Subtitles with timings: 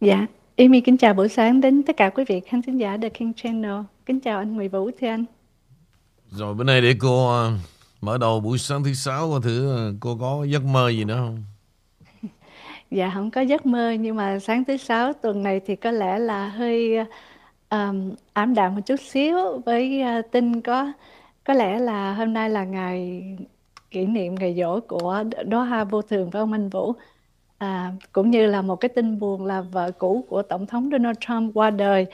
[0.00, 3.08] Dạ, Amy kính chào buổi sáng đến tất cả quý vị khán thính giả The
[3.08, 3.80] King Channel.
[4.06, 5.24] Kính chào anh Nguyễn Vũ thưa anh.
[6.30, 7.52] Rồi bữa nay để cô ờ,
[8.00, 11.14] mở đầu buổi sáng thứ sáu coi thử ờ, cô có giấc mơ gì nữa
[11.16, 11.44] không?
[12.90, 16.18] Dạ không có giấc mơ nhưng mà sáng thứ sáu tuần này thì có lẽ
[16.18, 16.96] là hơi
[17.70, 19.36] um, ảm đạm một chút xíu
[19.66, 20.92] với uh, tin có
[21.44, 23.22] có lẽ là hôm nay là ngày
[23.90, 26.94] kỷ niệm ngày dỗ của Đóa Hoa Vô Thường với ông Anh Vũ.
[27.58, 31.16] À, cũng như là một cái tin buồn là vợ cũ của Tổng thống Donald
[31.20, 32.06] Trump qua đời.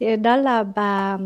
[0.00, 1.18] Thì đó là bà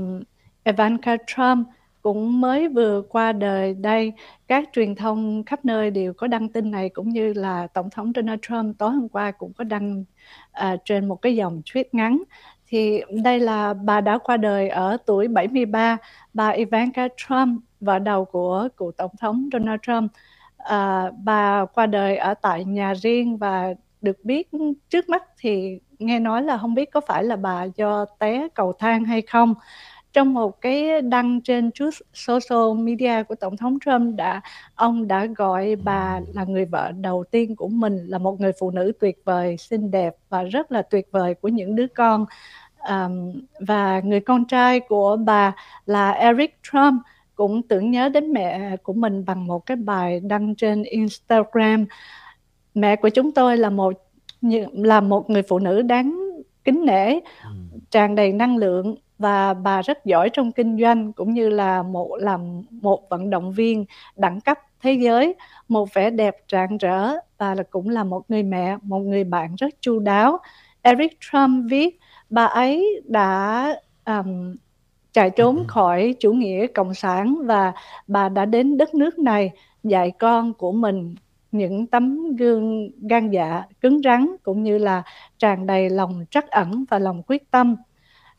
[0.65, 1.69] Ivanka Trump
[2.03, 4.13] cũng mới vừa qua đời đây.
[4.49, 8.13] Các truyền thông khắp nơi đều có đăng tin này cũng như là Tổng thống
[8.15, 10.05] Donald Trump tối hôm qua cũng có đăng
[10.53, 12.23] à, trên một cái dòng tweet ngắn.
[12.67, 15.97] Thì đây là bà đã qua đời ở tuổi 73,
[16.35, 20.13] bà Ivanka Trump, vợ đầu của cựu Tổng thống Donald Trump.
[20.63, 24.51] À, bà qua đời ở tại nhà riêng và được biết
[24.91, 28.73] trước mắt thì nghe nói là không biết có phải là bà do té cầu
[28.73, 29.55] thang hay không.
[30.13, 34.41] Trong một cái đăng trên Truth Social Media của Tổng thống Trump đã
[34.75, 38.71] ông đã gọi bà là người vợ đầu tiên của mình là một người phụ
[38.71, 42.27] nữ tuyệt vời, xinh đẹp và rất là tuyệt vời của những đứa con.
[42.89, 45.53] Um, và người con trai của bà
[45.87, 47.03] là Eric Trump
[47.43, 51.87] cũng tưởng nhớ đến mẹ của mình bằng một cái bài đăng trên Instagram.
[52.75, 53.93] Mẹ của chúng tôi là một
[54.73, 56.21] là một người phụ nữ đáng
[56.65, 57.21] kính nể
[57.91, 62.17] tràn đầy năng lượng và bà rất giỏi trong kinh doanh cũng như là một
[62.17, 63.85] làm một vận động viên
[64.17, 65.35] đẳng cấp thế giới
[65.69, 69.55] một vẻ đẹp rạng rỡ và là cũng là một người mẹ một người bạn
[69.55, 70.39] rất chu đáo.
[70.83, 71.99] Eric Trump viết
[72.31, 74.55] bà ấy đã um,
[75.13, 77.73] chạy trốn khỏi chủ nghĩa cộng sản và
[78.07, 79.51] bà đã đến đất nước này
[79.83, 81.15] dạy con của mình
[81.53, 85.03] những tấm gương gan dạ cứng rắn cũng như là
[85.39, 87.77] tràn đầy lòng trắc ẩn và lòng quyết tâm.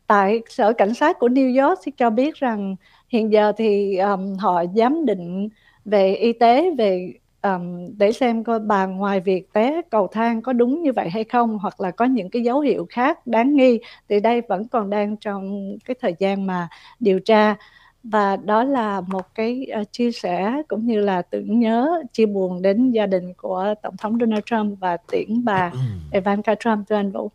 [0.06, 2.76] Tại sở cảnh sát của New York thì cho biết rằng
[3.08, 5.48] hiện giờ thì um, họ giám định
[5.84, 7.12] về y tế về
[7.44, 11.24] um, để xem coi bà ngoài việc té cầu thang có đúng như vậy hay
[11.24, 14.90] không hoặc là có những cái dấu hiệu khác đáng nghi thì đây vẫn còn
[14.90, 16.68] đang trong cái thời gian mà
[17.00, 17.56] điều tra
[18.04, 22.62] và đó là một cái uh, chia sẻ cũng như là tưởng nhớ chia buồn
[22.62, 25.72] đến gia đình của tổng thống Donald Trump và tiễn bà
[26.12, 27.30] Ivanka Trump thưa anh Vũ.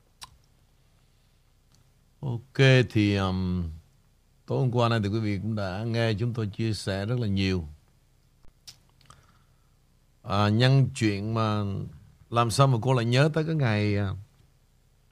[2.19, 3.63] Ok thì um,
[4.45, 7.19] tối hôm qua này thì quý vị cũng đã nghe chúng tôi chia sẻ rất
[7.19, 7.63] là nhiều
[10.29, 11.63] à, nhân chuyện mà
[12.29, 14.09] làm sao mà cô lại nhớ tới cái ngày à,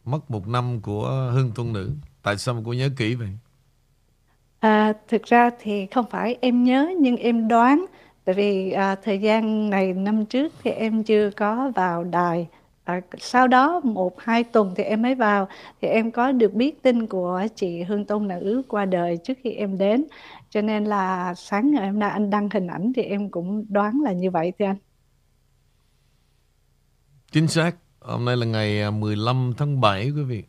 [0.05, 1.91] mất một năm của Hương Tuân Nữ?
[2.23, 3.29] Tại sao mà cô nhớ kỹ vậy?
[4.59, 7.85] À, thực ra thì không phải em nhớ nhưng em đoán.
[8.25, 12.47] Tại vì à, thời gian này năm trước thì em chưa có vào đài.
[12.83, 15.47] À, sau đó một hai tuần thì em mới vào.
[15.81, 19.51] Thì em có được biết tin của chị Hương Tôn Nữ qua đời trước khi
[19.51, 20.05] em đến.
[20.49, 24.01] Cho nên là sáng ngày hôm nay anh đăng hình ảnh thì em cũng đoán
[24.01, 24.77] là như vậy thưa anh.
[27.37, 27.75] Chính xác.
[27.99, 30.43] Hôm nay là ngày à, 15 tháng 7 quý vị.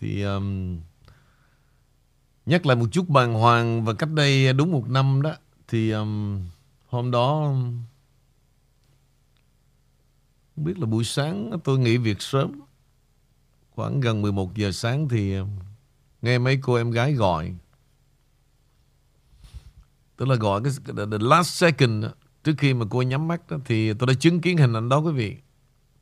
[0.00, 0.80] Thì um,
[2.46, 5.34] nhắc lại một chút bàng hoàng và cách đây đúng một năm đó
[5.68, 6.42] thì um,
[6.86, 7.84] hôm đó không
[10.56, 12.60] biết là buổi sáng tôi nghỉ việc sớm
[13.70, 15.34] khoảng gần 11 giờ sáng thì
[16.22, 17.54] nghe mấy cô em gái gọi
[20.16, 22.04] tức là gọi cái the last second
[22.44, 24.98] trước khi mà cô nhắm mắt đó thì tôi đã chứng kiến hình ảnh đó
[24.98, 25.36] quý vị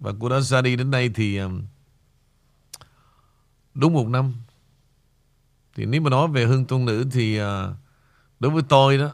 [0.00, 1.62] và cô đã ra đi đến đây thì um,
[3.74, 4.34] đúng một năm.
[5.74, 7.46] Thì nếu mà nói về Hương Tôn Nữ thì uh,
[8.40, 9.10] đối với tôi đó,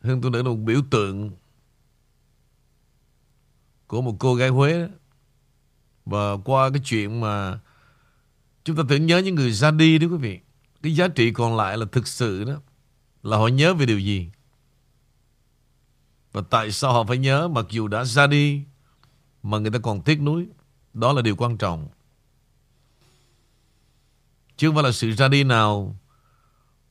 [0.00, 1.30] Hương Tôn Nữ là một biểu tượng
[3.86, 4.86] của một cô gái Huế đó.
[6.04, 7.60] Và qua cái chuyện mà
[8.64, 10.40] chúng ta tưởng nhớ những người ra đi đó quý vị.
[10.82, 12.54] Cái giá trị còn lại là thực sự đó
[13.22, 14.30] là họ nhớ về điều gì.
[16.32, 18.64] Và tại sao họ phải nhớ mặc dù đã ra đi
[19.42, 20.46] mà người ta còn tiếc nuối.
[20.94, 21.88] Đó là điều quan trọng.
[24.56, 25.96] Chứ không phải là sự ra đi nào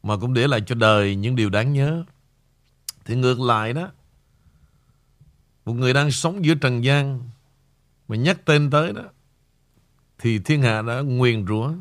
[0.03, 2.03] mà cũng để lại cho đời những điều đáng nhớ.
[3.05, 3.91] Thì ngược lại đó,
[5.65, 7.29] một người đang sống giữa trần gian
[8.07, 9.03] mà nhắc tên tới đó,
[10.19, 11.73] thì thiên hạ đã nguyền rủa.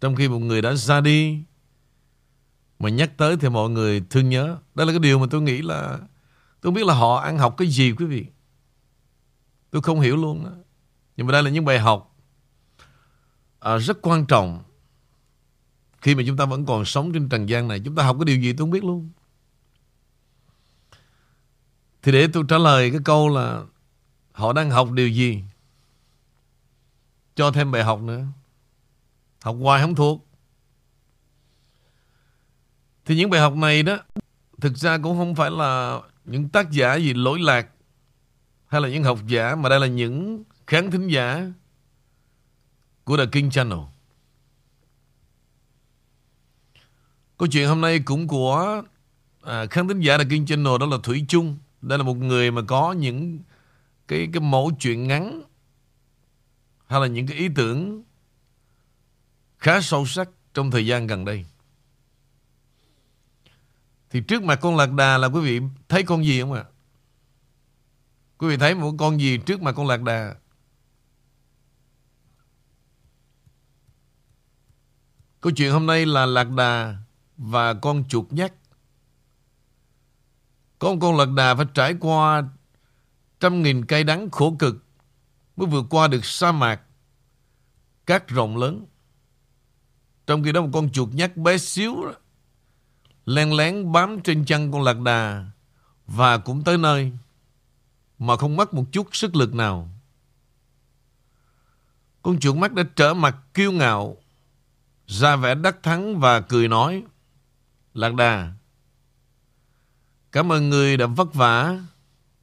[0.00, 1.42] Trong khi một người đã ra đi
[2.78, 4.58] mà nhắc tới thì mọi người thương nhớ.
[4.74, 5.98] Đây là cái điều mà tôi nghĩ là
[6.60, 8.26] tôi biết là họ ăn học cái gì quý vị.
[9.74, 10.50] Tôi không hiểu luôn đó.
[11.16, 12.16] Nhưng mà đây là những bài học
[13.60, 14.62] à, rất quan trọng.
[16.00, 18.24] Khi mà chúng ta vẫn còn sống trên trần gian này, chúng ta học cái
[18.24, 19.10] điều gì tôi không biết luôn.
[22.02, 23.62] Thì để tôi trả lời cái câu là
[24.32, 25.42] họ đang học điều gì?
[27.34, 28.24] cho thêm bài học nữa.
[29.42, 30.26] Học hoài không thuộc.
[33.04, 33.98] Thì những bài học này đó
[34.60, 37.73] thực ra cũng không phải là những tác giả gì lỗi lạc
[38.66, 41.46] hay là những học giả mà đây là những khán thính giả
[43.04, 43.78] của The King Channel.
[47.38, 48.82] Câu chuyện hôm nay cũng của
[49.42, 51.56] à, khán thính giả The King Channel đó là Thủy Chung.
[51.82, 53.38] Đây là một người mà có những
[54.08, 55.42] cái cái mẫu chuyện ngắn
[56.86, 58.02] hay là những cái ý tưởng
[59.58, 61.46] khá sâu sắc trong thời gian gần đây.
[64.10, 66.64] Thì trước mặt con lạc đà là quý vị thấy con gì không ạ?
[68.38, 70.34] Quý vị thấy một con gì trước mặt con lạc đà?
[75.40, 76.96] Câu chuyện hôm nay là lạc đà
[77.36, 78.52] và con chuột nhắt.
[80.78, 82.42] Có một con lạc đà phải trải qua
[83.40, 84.76] trăm nghìn cây đắng khổ cực
[85.56, 86.80] mới vượt qua được sa mạc,
[88.06, 88.86] cát rộng lớn.
[90.26, 92.04] Trong khi đó một con chuột nhắt bé xíu
[93.26, 95.50] lén len lén bám trên chân con lạc đà
[96.06, 97.12] và cũng tới nơi
[98.18, 99.88] mà không mất một chút sức lực nào.
[102.22, 104.16] Con chuột mắt đã trở mặt kiêu ngạo,
[105.06, 107.02] ra vẻ đắc thắng và cười nói,
[107.94, 108.52] Lạc đà,
[110.32, 111.78] cảm ơn người đã vất vả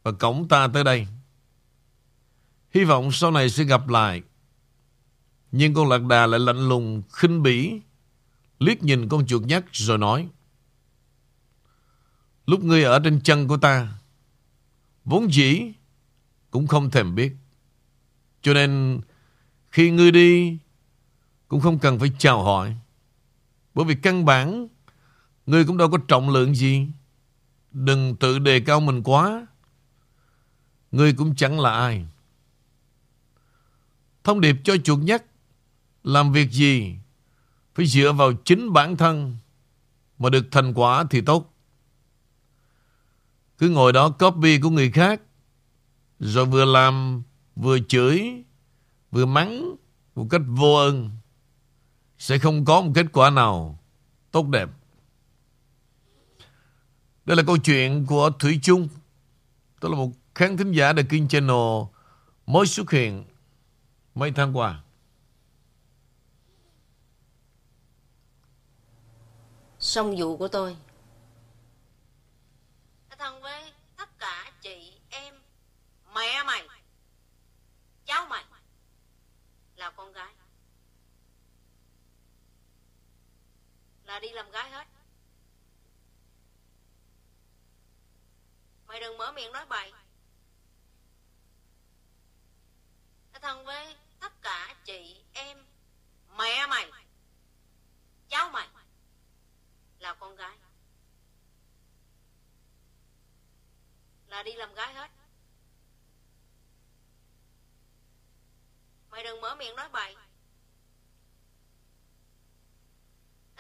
[0.03, 1.07] và cổng ta tới đây.
[2.74, 4.21] Hy vọng sau này sẽ gặp lại.
[5.51, 7.81] Nhưng con lạc đà lại lạnh lùng, khinh bỉ,
[8.59, 10.29] liếc nhìn con chuột nhắt rồi nói,
[12.45, 13.88] Lúc ngươi ở trên chân của ta
[15.12, 15.74] Vốn dĩ
[16.52, 17.36] Cũng không thèm biết.
[18.42, 19.02] Cho nên
[19.72, 20.58] Khi ngươi đi,
[21.48, 22.75] Cũng không cần phải chào hỏi.
[23.74, 24.68] Bởi vì căn bản,
[25.46, 26.88] Ngươi cũng đâu có trọng lượng gì.
[27.72, 29.48] Đừng tự đề cao mình quá.
[30.92, 32.06] Ngươi cũng chẳng là ai.
[34.24, 35.25] Thông điệp cho chuột nhất
[36.04, 36.96] Làm việc gì
[37.75, 39.38] Phải dựa vào chính bản thân
[40.19, 41.50] Mà được thành quả thì tốt
[43.62, 45.22] cứ ngồi đó copy của người khác.
[46.19, 47.24] Rồi vừa làm,
[47.56, 48.44] Vừa chửi,
[49.12, 49.75] Vừa mắng
[50.16, 51.10] Một cách vô ơn
[52.18, 53.80] Sẽ không có một kết quả nào
[54.31, 54.69] Tốt đẹp.
[57.25, 58.88] Đây là câu chuyện của Thủy Chung.
[59.81, 61.84] Đó là một khán thính giả The King Channel
[62.46, 63.25] Mới xuất hiện
[64.16, 64.84] Mấy tháng qua.
[69.80, 70.75] Xong vụ của tôi
[76.16, 76.68] Mẹ mày
[78.06, 78.44] Cháu mày
[79.75, 80.34] Là con gái
[84.04, 84.88] Là đi làm gái hết.
[88.85, 89.93] Mày đừng mở miệng nói bậy.
[93.33, 95.65] Thân với tất cả chị em,
[96.38, 96.91] Mẹ mày,
[98.29, 98.67] Cháu mày
[99.99, 100.57] Là con gái.
[104.27, 105.11] Là đi làm gái hết.
[109.09, 110.15] Mày đừng mở miệng nói bậy.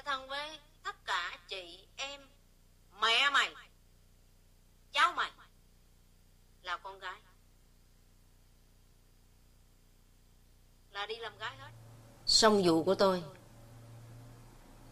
[0.05, 2.21] Thân với tất cả chị em,
[3.01, 3.55] Mẹ mày,
[4.91, 5.31] Cháu mày
[6.61, 7.21] Là con gái.
[10.91, 11.71] Là đi làm gái hết.
[12.25, 13.23] Xong vụ của tôi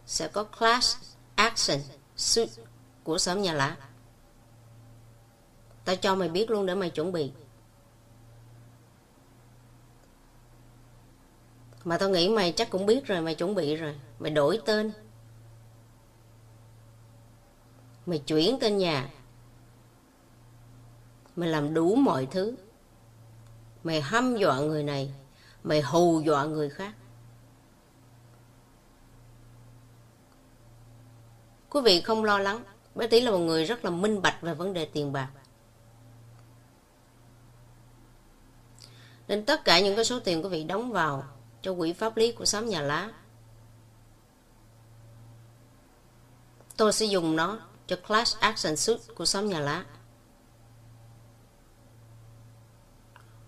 [0.06, 0.96] Sẽ có class
[1.36, 1.80] action
[2.16, 2.48] suit
[3.04, 3.76] của xóm nhà lá
[5.84, 7.32] Tao cho mày biết luôn để mày chuẩn bị.
[11.84, 14.00] Mà tao nghĩ mày chắc cũng biết rồi, Mày chuẩn bị rồi.
[14.18, 14.92] Mày đổi tên.
[18.06, 19.10] Mày chuyển tên nhà.
[21.36, 22.56] Mày làm đủ mọi thứ.
[23.84, 25.14] Mày hăm dọa người này.
[25.62, 26.94] Mày hù dọa người khác.
[31.70, 32.64] Quý vị không lo lắng.
[32.94, 35.30] Bé Tí là một người rất là minh bạch về vấn đề tiền bạc.
[39.28, 41.24] Nên tất cả những cái số tiền quý vị đóng vào
[41.62, 43.10] cho quỹ pháp lý của xóm nhà lá.
[46.76, 49.84] Tôi sẽ dùng nó cho class action suit của xóm nhà lá.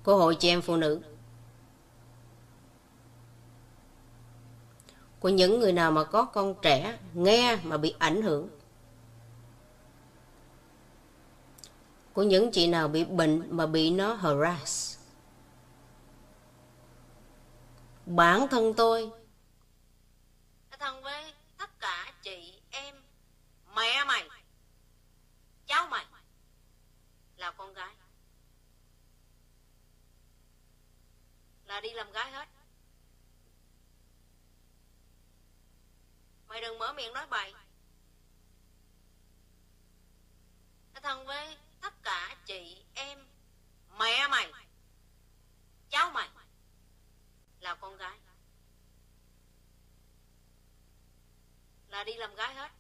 [0.04, 1.00] Của hội chị em phụ nữ.
[5.20, 8.48] Của những người nào mà có con trẻ nghe mà bị ảnh hưởng.
[12.12, 14.98] Của những chị nào bị bệnh mà bị nó harass
[18.06, 19.10] bản thân tôi
[20.78, 22.94] thân với tất cả chị em,
[23.76, 24.31] mẹ mày
[31.82, 32.48] đi làm gái hết.
[36.46, 37.54] Mày đừng mở miệng nói bậy.
[40.94, 43.26] Nó thân với tất cả chị, em,
[43.98, 44.52] mẹ mày,
[45.90, 46.28] cháu mày
[47.60, 48.18] là con gái.
[51.88, 52.70] Là đi làm gái hết.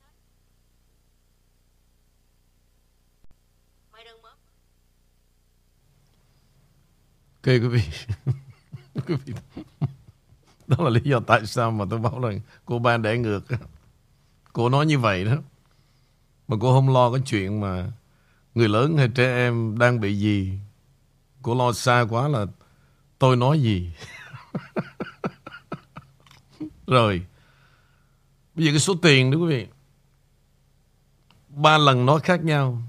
[3.92, 4.36] Mày đừng mở.
[7.42, 7.82] Ok quý vị.
[9.06, 9.34] Quý vị
[10.66, 13.44] Đó là lý do tại sao mà tôi bảo rằng Cô ban đẻ ngược.
[14.52, 15.36] Cô nói như vậy đó.
[16.48, 17.92] Mà cô không lo cái chuyện mà
[18.54, 20.58] Người lớn hay trẻ em đang bị gì.
[21.42, 22.46] Cô lo xa quá là
[23.18, 23.92] Tôi nói gì.
[26.86, 27.26] Rồi,
[28.54, 29.66] Bây giờ cái số tiền đó quý vị.
[31.48, 32.82] Ba lần nói khác nhau.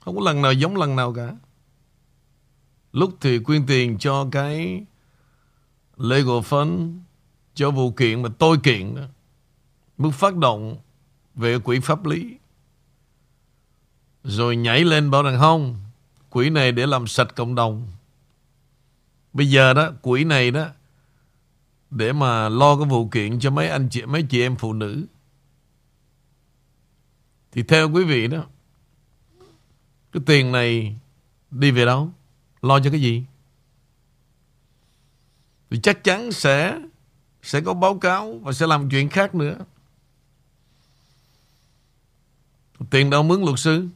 [0.00, 1.36] Không có lần nào giống lần nào cả.
[2.92, 4.84] Lúc thì quyên tiền cho cái
[5.96, 6.98] legal fund
[7.54, 9.02] cho vụ kiện mà tôi kiện đó.
[9.98, 10.76] Mức phát động
[11.34, 12.36] về quỹ pháp lý.
[14.24, 15.76] Rồi nhảy lên bảo rằng không,
[16.30, 17.88] quỹ này để làm sạch cộng đồng.
[19.32, 20.66] Bây giờ đó, quỹ này đó
[21.90, 25.06] để mà lo cái vụ kiện cho mấy anh chị mấy chị em phụ nữ.
[27.52, 28.44] Thì theo quý vị đó,
[30.12, 30.98] cái tiền này
[31.50, 32.12] đi về đâu?
[32.62, 33.24] Lo cho cái gì?
[35.70, 36.78] Thì chắc chắn sẽ
[37.42, 39.56] sẽ có báo cáo và sẽ làm chuyện khác nữa.
[42.90, 43.88] Tiền đâu mướn luật sư?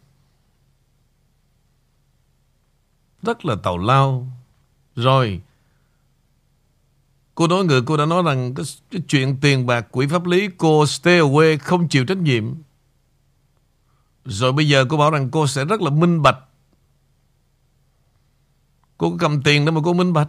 [3.23, 4.26] Rất là tào lao.
[4.96, 5.40] Rồi,
[7.35, 10.49] cô nói người cô đã nói rằng cái, cái chuyện tiền bạc quỹ pháp lý
[10.58, 12.54] cô stay away không chịu trách nhiệm.
[14.25, 16.38] Rồi bây giờ cô bảo rằng cô sẽ rất là minh bạch
[18.98, 20.28] Cô có cầm tiền đâu mà cô minh bạch.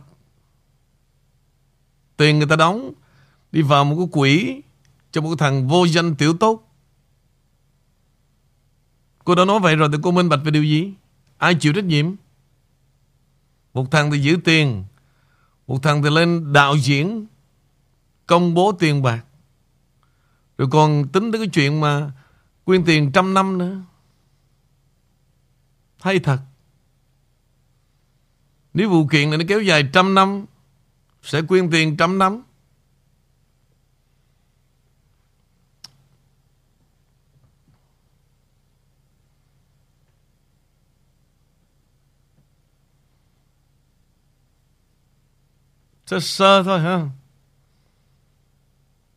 [2.18, 2.94] Tiền người ta đóng
[3.52, 4.62] đi vào một cái quỹ
[5.12, 6.64] cho một thằng vô danh tiểu tốt.
[9.24, 10.94] Cô đã nói vậy rồi thì cô minh bạch về điều gì?
[11.38, 12.16] Ai chịu trách nhiệm?
[13.74, 14.84] Một thằng thì giữ tiền,
[15.68, 17.26] một thằng thì lên đạo diễn,
[18.26, 19.24] công bố tiền bạc.
[20.58, 22.12] Rồi còn tính tới cái chuyện mà
[22.64, 23.82] quyên tiền trăm năm nữa.
[26.00, 26.40] Hay thật.
[28.78, 30.46] Nếu vụ kiện này nó kéo dài trăm năm,
[31.22, 32.44] Sẽ quyên tiền trăm năm.
[46.06, 47.10] Sơ sơ thôi, ha.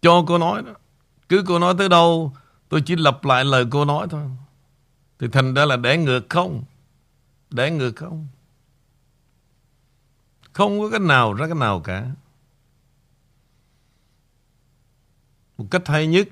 [0.02, 0.72] Cho cô nói đó.
[1.28, 2.32] Cứ cô nói tới đâu,
[2.68, 4.22] Tôi chỉ lặp lại lời cô nói thôi.
[5.18, 6.64] Thì thành ra là để ngược không?
[7.50, 8.28] Để ngược không?
[10.60, 12.10] Không có cái nào ra cái nào cả.
[15.58, 16.28] Một cách hay nhất,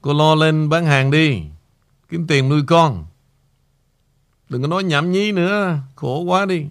[0.00, 1.42] cô lo lên bán hàng đi,
[2.08, 3.06] kiếm tiền nuôi con.
[4.48, 6.66] Đừng có nói nhảm nhí nữa, khổ quá đi.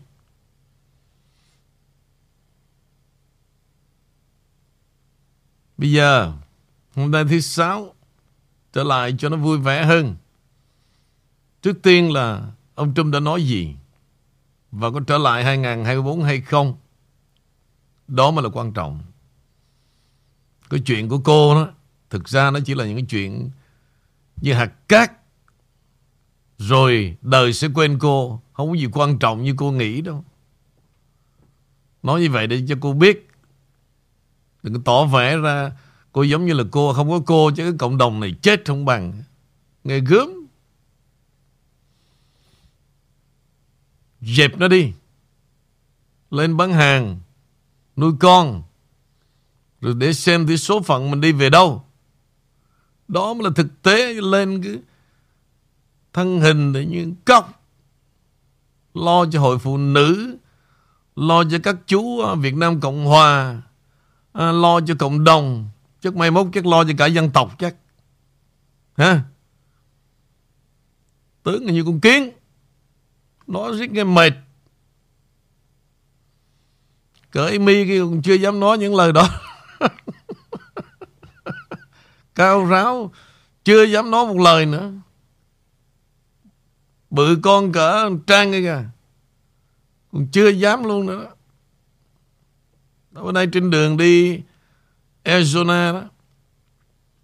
[5.77, 6.33] Bây giờ,
[6.95, 7.95] hôm nay thứ sáu,
[8.73, 10.15] trở lại cho nó vui vẻ hơn.
[11.61, 13.75] Trước tiên là ông Trump đã nói gì?
[14.71, 16.77] Và có trở lại 2024 hay không.
[18.07, 18.99] Đó mới là quan trọng.
[20.69, 21.71] Cái chuyện của cô đó,
[22.09, 23.49] thực ra nó chỉ là những cái chuyện
[24.41, 25.11] như hạt cát.
[26.57, 30.23] Rồi đời sẽ quên cô, không có gì quan trọng như cô nghĩ đâu.
[32.03, 33.29] Nói như vậy để cho cô biết.
[34.63, 35.71] Đừng có tỏ vẻ ra
[36.11, 38.85] cô giống như là cô, không có cô chứ cái cộng đồng này chết không
[38.85, 39.23] bằng.
[39.83, 40.38] Nghe gớm.
[44.21, 44.93] Dẹp nó đi.
[46.31, 47.19] Lên bán hàng.
[47.95, 48.63] Nuôi con.
[49.81, 51.83] Rồi để xem thì số phận mình đi về đâu.
[53.07, 54.79] Đó mới là thực tế lên cái
[56.13, 57.63] thân hình để như cóc.
[58.93, 60.37] Lo cho hội phụ nữ.
[61.15, 63.61] Lo cho các chú Việt Nam Cộng Hòa.
[64.33, 65.69] À, lo cho cộng đồng.
[66.01, 67.75] Chắc mai mốt chắc lo cho cả dân tộc chắc.
[68.97, 69.21] Hả?
[71.43, 72.29] Tướng như con kiến.
[73.49, 74.33] Nó rất nghe mệt.
[77.31, 79.29] Cởi mi kia cũng chưa dám nói những lời đó.
[82.35, 83.11] Cao ráo,
[83.63, 84.91] Chưa dám nói một lời nữa.
[87.09, 88.83] Bự con cỡ trang kia kìa.
[90.11, 91.31] Còn chưa dám luôn nữa.
[93.11, 93.23] Đó.
[93.23, 94.41] Bữa nay trên đường đi
[95.23, 96.03] Arizona đó.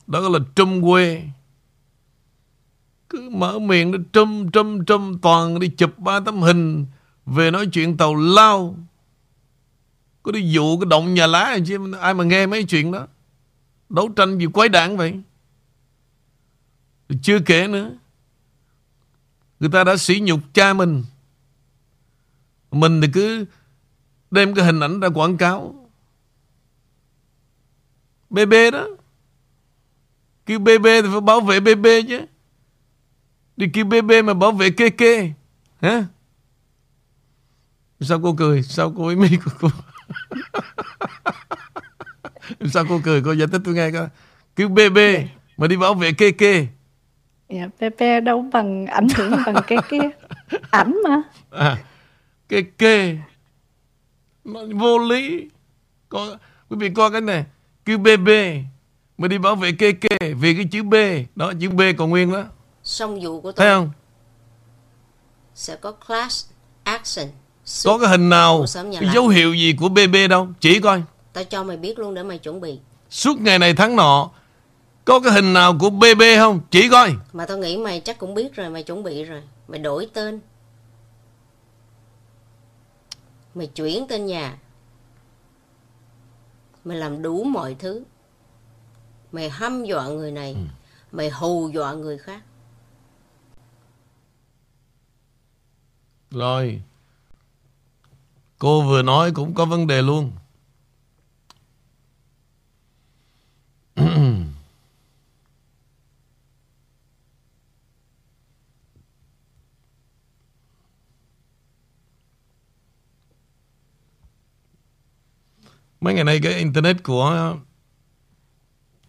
[0.08, 1.24] Đó là Trung quê
[3.16, 6.86] cứ mở miệng nó trâm trâm trâm toàn đi chụp ba tấm hình
[7.26, 8.76] về nói chuyện tàu lao
[10.24, 13.08] Có đi dụ cái động nhà lá chứ, ai mà nghe mấy chuyện đó.
[13.90, 15.22] Đấu tranh gì quái đảng vậy.
[17.22, 17.92] Chưa kể nữa.
[19.60, 21.04] Người ta đã sỉ nhục cha mình.
[22.72, 23.46] Mình thì cứ
[24.32, 25.90] đem cái hình ảnh ra quảng cáo.
[28.30, 28.88] BB đó.
[30.46, 32.26] cứ BB thì phải bảo vệ BB chứ.
[33.58, 35.32] Đi kêu BB mà bảo vệ kê kê.
[35.82, 36.06] Hả?
[38.02, 38.64] Sao cô cười?
[38.64, 39.70] Sao cô ấy mi của cô?
[42.74, 43.22] Sao cô cười?
[43.22, 44.08] Cô giải thích tôi nghe coi.
[44.56, 44.98] Kêu BB
[45.58, 46.68] mà đi bảo vệ kê kê.
[47.50, 50.00] Dạ, Pepe đâu bằng ảnh hưởng bằng cái cái
[50.72, 51.22] ảnh mà.
[51.52, 51.78] À,
[52.50, 53.18] kê kê.
[54.46, 55.50] Nó vô lý.
[56.10, 56.38] Có,
[56.70, 57.46] quý vị coi cái này.
[57.86, 58.30] Kêu BB
[59.18, 60.94] mà đi bảo vệ kê kê vì cái chữ B.
[61.36, 62.44] Đó, chữ B còn nguyên đó.
[62.86, 63.92] Song vụ của Thấy tôi không?
[65.56, 66.46] sẽ có class
[66.84, 67.28] action.
[67.84, 70.48] Có cái hình nào, cái dấu hiệu gì của BB đâu.
[70.60, 71.04] Chỉ coi.
[71.34, 72.80] Tao cho mày biết luôn để mày chuẩn bị.
[73.10, 74.30] Suốt ngày này tháng nọ.
[75.06, 76.60] Có cái hình nào của BB không?
[76.72, 77.14] Chỉ coi.
[77.34, 79.42] Mà tao nghĩ mày chắc cũng biết rồi, mày chuẩn bị rồi.
[79.68, 80.40] Mày đổi tên.
[83.56, 84.58] Mày chuyển tên nhà.
[86.86, 88.04] Mày làm đủ mọi thứ.
[89.32, 90.56] Mày hăm dọa người này.
[91.12, 92.42] Mày hù dọa người khác.
[96.32, 96.82] Rồi.
[98.60, 100.32] Cô vừa nói cũng có vấn đề luôn.
[116.02, 117.56] Mấy ngày nay cái internet của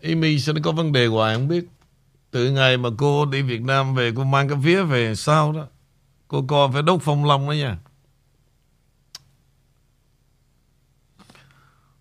[0.02, 1.64] Amy sẽ nó có vấn đề hoài, không biết.
[2.30, 5.66] Từ ngày mà cô đi Việt Nam về, cô mang cái phía về sau đó.
[6.28, 7.78] Cô còn phải đốt phong long đó nha.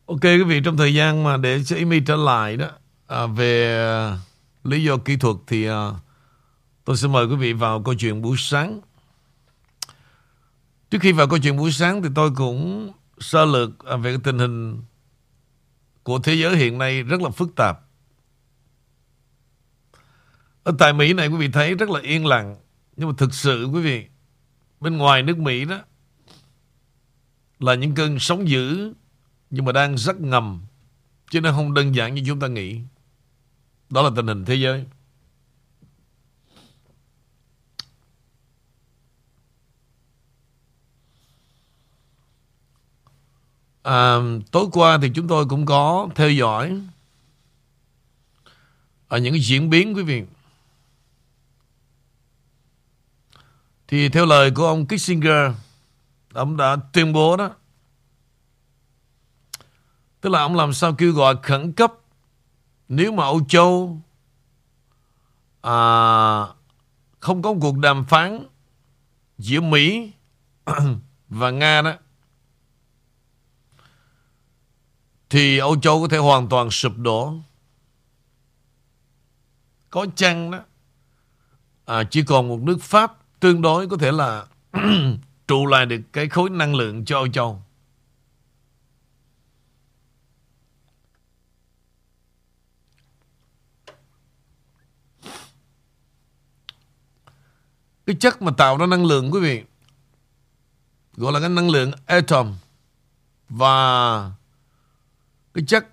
[0.05, 2.69] Ok quý vị trong thời gian mà để cho Amy trở lại đó
[3.07, 4.17] à, về à,
[4.63, 5.91] lý do kỹ thuật thì à,
[6.85, 8.81] tôi sẽ mời quý vị vào câu chuyện buổi sáng.
[10.89, 14.21] Trước khi vào câu chuyện buổi sáng thì tôi cũng sơ lược à, về cái
[14.23, 14.81] tình hình
[16.03, 17.81] của thế giới hiện nay rất là phức tạp.
[20.63, 22.55] Ở tại Mỹ này quý vị thấy rất là yên lặng.
[22.95, 24.07] Nhưng mà thực sự quý vị,
[24.85, 25.79] bên ngoài nước Mỹ đó
[27.59, 28.93] là những cơn sóng dữ
[29.49, 30.61] nhưng mà đang rất ngầm.
[31.31, 32.79] Chứ nó không đơn giản như chúng ta nghĩ.
[33.89, 34.85] Đó là tình hình thế giới.
[43.83, 44.15] À,
[44.51, 46.81] tối qua thì chúng tôi cũng có theo dõi
[49.07, 50.23] ở những cái diễn biến quý vị.
[53.87, 55.51] Thì theo lời của ông Kissinger,
[56.33, 57.49] ông đã tuyên bố đó.
[60.21, 61.93] Tức là ông làm sao kêu gọi khẩn cấp
[62.87, 64.01] nếu mà Âu Châu
[65.61, 65.77] à,
[67.19, 68.45] không có cuộc đàm phán
[69.37, 70.11] giữa Mỹ
[71.29, 71.93] và Nga đó
[75.29, 77.33] thì Âu Châu có thể hoàn toàn sụp đổ.
[79.89, 80.59] Có chăng đó
[81.85, 84.45] à, chỉ còn một nước Pháp tương đối có thể là
[85.47, 87.61] trụ lại được cái khối năng lượng cho Âu Châu.
[98.05, 99.63] Cái chất mà tạo ra năng lượng, quý vị,
[101.17, 102.55] gọi là cái năng lượng atom
[103.49, 104.31] và
[105.53, 105.87] cái chất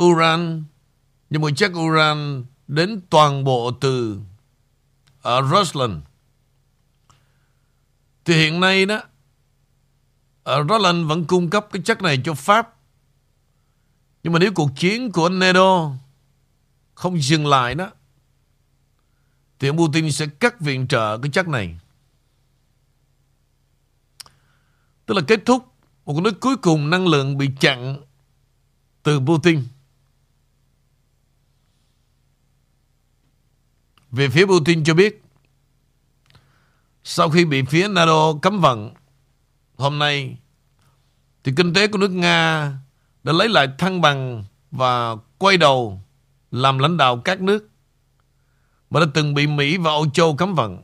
[0.00, 0.64] uran
[1.30, 4.18] nhưng mà chất uran đến toàn bộ từ
[5.22, 5.92] à, ở Rusland
[8.24, 9.02] thì hiện nay đó
[10.42, 12.74] ờ, Roland vẫn cung cấp cái chất này cho Pháp
[14.22, 15.90] nhưng mà nếu cuộc chiến của NATO
[16.94, 17.90] không dừng lại đó
[19.58, 21.78] thì ông Putin sẽ cắt viện trợ cái chất này
[25.06, 27.96] tức là kết thúc một nước cuối cùng năng lượng bị chặn
[29.04, 29.62] từ Putin.
[34.10, 35.23] Về phía Putin cho biết,
[37.04, 38.94] sau khi bị phía NATO cấm vận,
[39.76, 40.36] hôm nay
[41.44, 42.72] thì kinh tế của nước Nga
[43.24, 46.00] đã lấy lại thăng bằng và quay đầu
[46.50, 47.68] làm lãnh đạo các nước
[48.90, 50.82] mà đã từng bị Mỹ và Âu Châu cấm vận.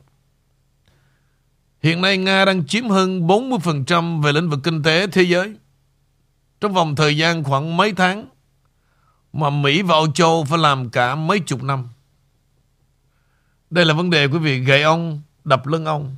[1.81, 5.55] Hiện nay Nga đang chiếm hơn 40% về lĩnh vực kinh tế thế giới
[6.61, 8.25] trong vòng thời gian khoảng mấy tháng
[9.33, 11.89] mà Mỹ và Âu Châu phải làm cả mấy chục năm.
[13.69, 16.15] Đây là vấn đề quý vị gậy ông, đập lưng ông.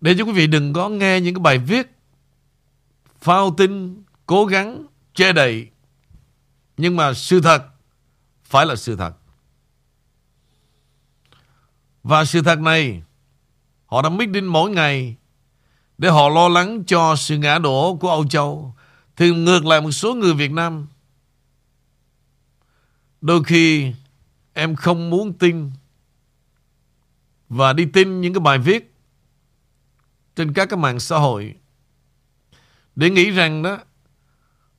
[0.00, 1.98] Để cho quý vị đừng có nghe những cái bài viết
[3.20, 5.68] phao tin, cố gắng, che đậy.
[6.76, 7.62] Nhưng mà sự thật
[8.44, 9.12] phải là sự thật.
[12.02, 13.02] Và sự thật này
[13.86, 15.16] họ đã mít meeting mỗi ngày
[15.98, 18.74] để họ lo lắng cho sự ngã đổ của Âu Châu.
[19.16, 20.86] Thì ngược lại một số người Việt Nam
[23.20, 23.92] đôi khi
[24.52, 25.70] em không muốn tin
[27.48, 28.94] và đi tin những cái bài viết
[30.36, 31.54] trên các cái mạng xã hội
[32.96, 33.78] để nghĩ rằng đó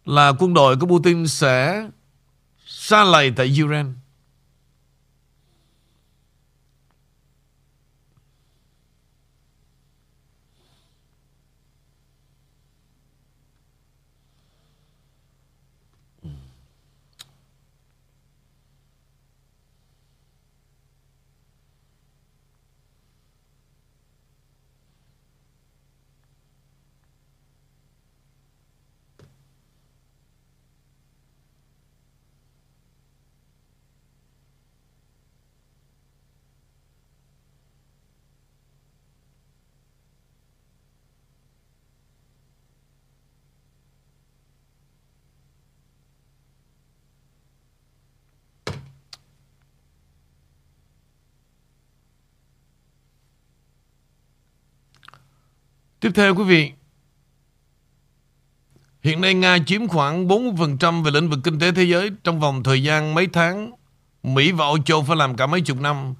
[0.06, 1.88] là quân đội của Putin sẽ
[2.66, 3.90] xa lầy tại Ukraine.
[56.10, 56.72] Tiếp theo quý vị,
[59.02, 62.64] hiện nay Nga chiếm khoảng 40% về lĩnh vực kinh tế thế giới trong vòng
[62.64, 63.72] thời gian mấy tháng.
[64.24, 66.14] Mỹ và Âu Châu phải làm cả mấy chục năm.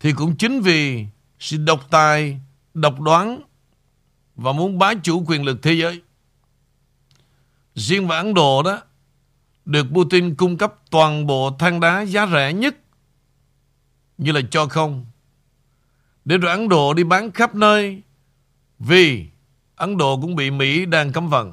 [0.00, 1.06] Thì cũng chính vì
[1.38, 2.40] sự độc tài,
[2.74, 3.40] độc đoán
[4.36, 6.02] và muốn bá chủ quyền lực thế giới.
[7.74, 8.82] Riêng và Ấn Độ đó,
[9.64, 12.76] được Putin cung cấp toàn bộ than đá giá rẻ nhất
[14.18, 15.06] như là cho không.
[16.24, 18.02] Để rồi Ấn Độ đi bán khắp nơi
[18.78, 19.26] vì
[19.76, 21.52] Ấn Độ cũng bị Mỹ đang cấm vận.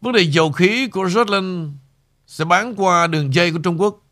[0.00, 1.68] Vấn đề dầu khí của Scotland
[2.26, 4.02] sẽ bán qua đường dây của Trung Quốc.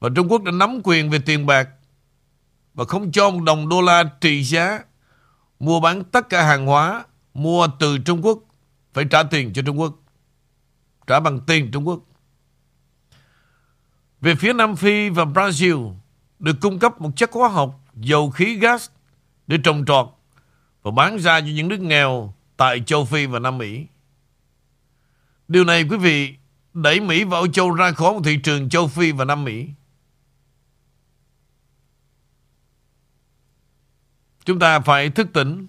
[0.00, 1.68] Và Trung Quốc đã nắm quyền về tiền bạc
[2.74, 4.80] và không cho một đồng đô la trị giá
[5.60, 7.04] mua bán tất cả hàng hóa
[7.34, 8.38] mua từ Trung Quốc
[8.92, 9.94] phải trả tiền cho Trung Quốc.
[11.06, 12.00] Trả bằng tiền Trung Quốc.
[14.20, 15.94] Về phía Nam Phi và Brazil,
[16.38, 18.90] được cung cấp một chất hóa học dầu khí gas
[19.46, 20.06] để trồng trọt
[20.82, 23.86] và bán ra cho những nước nghèo tại châu Phi và Nam Mỹ.
[25.48, 26.34] Điều này quý vị
[26.74, 29.68] đẩy Mỹ và Âu Châu ra khỏi một thị trường châu Phi và Nam Mỹ.
[34.44, 35.66] Chúng ta phải thức tỉnh.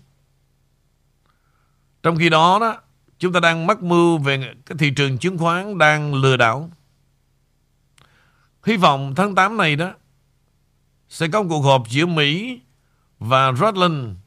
[2.04, 2.82] Trong khi đó, đó
[3.20, 6.70] chúng ta đang mắc mưu về cái thị trường chứng khoán đang lừa đảo.
[8.66, 9.94] Hy vọng tháng 8 này đó
[11.10, 12.60] sẽ có một cuộc họp giữa Mỹ
[13.20, 14.18] và Rutland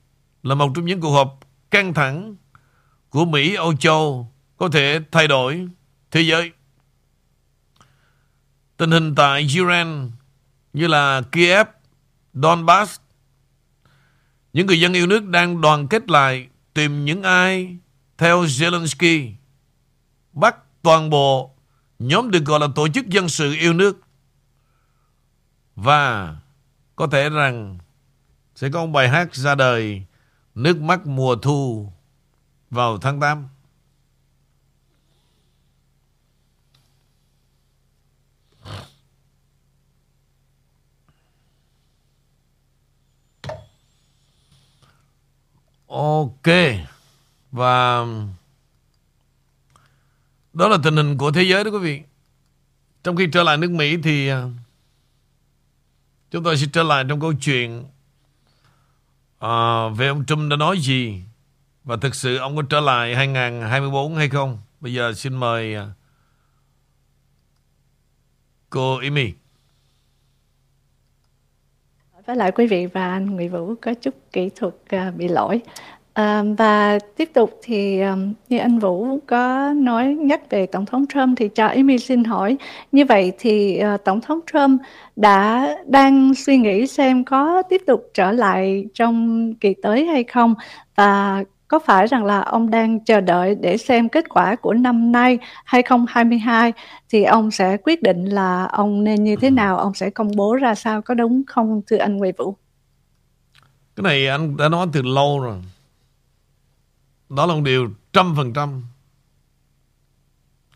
[0.46, 2.36] là một trong những cuộc họp căng thẳng
[3.10, 5.68] của Mỹ, Âu Châu có thể thay đổi
[6.10, 6.52] thế giới.
[8.76, 9.90] Tình hình tại Ukraine
[10.72, 11.66] như là Kiev,
[12.34, 13.00] Donbass,
[14.52, 17.76] những người dân yêu nước đang đoàn kết lại tìm những ai
[18.18, 19.32] theo Zelensky
[20.32, 21.54] bắt toàn bộ
[21.98, 24.00] nhóm được gọi là tổ chức dân sự yêu nước
[25.76, 26.36] và
[26.96, 27.78] có thể rằng
[28.54, 30.06] sẽ có một bài hát ra đời
[30.56, 31.92] Nước mắt mùa thu
[32.70, 33.48] vào tháng 8.
[45.86, 46.42] Ok.
[47.52, 48.04] Và
[50.52, 52.02] đó là tình hình của thế giới đó quý vị.
[53.04, 54.42] Trong khi trở lại nước Mỹ thì à,
[56.30, 57.84] chúng tôi sẽ trở lại trong câu chuyện
[59.38, 61.22] à, về ông Trump đã nói gì
[61.84, 64.58] và thực sự ông có trở lại 2024 hay không?
[64.80, 65.86] Bây giờ xin mời à,
[68.70, 69.32] cô Amy.
[72.26, 75.60] Với lại quý vị và anh Nguyễn Vũ có chút kỹ thuật à, bị lỗi.
[76.16, 81.04] À, và tiếp tục thì um, như anh Vũ có nói nhắc về Tổng thống
[81.06, 82.56] Trump thì cho Amy xin hỏi
[82.92, 84.80] như vậy thì uh, Tổng thống Trump
[85.16, 90.54] đã đang suy nghĩ xem có tiếp tục trở lại trong kỳ tới hay không
[90.96, 95.12] và có phải rằng là ông đang chờ đợi để xem kết quả của năm
[95.12, 96.72] nay 2022
[97.08, 100.54] thì ông sẽ quyết định là ông nên như thế nào, ông sẽ công bố
[100.54, 102.56] ra sao có đúng không thưa anh Nguyễn Vũ?
[103.96, 105.56] Cái này anh đã nói từ lâu rồi.
[107.28, 108.84] Đó là một điều trăm phần trăm.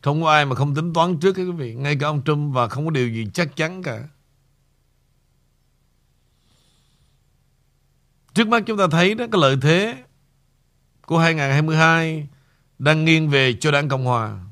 [0.02, 1.74] Không có ai mà không tính toán trước quý vị.
[1.74, 4.08] Ngay cả ông Trump và không có điều gì chắc chắn cả.
[8.34, 10.04] Trước mắt chúng ta thấy đó, cái lợi thế
[11.06, 12.28] của 2022
[12.78, 14.44] đang nghiêng về cho đảng Cộng Hòa.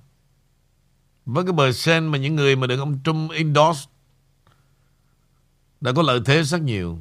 [1.27, 3.91] Với cái bờ sen mà những người mà được ông Trump endorse
[5.81, 6.99] đã có lợi thế rất nhiều.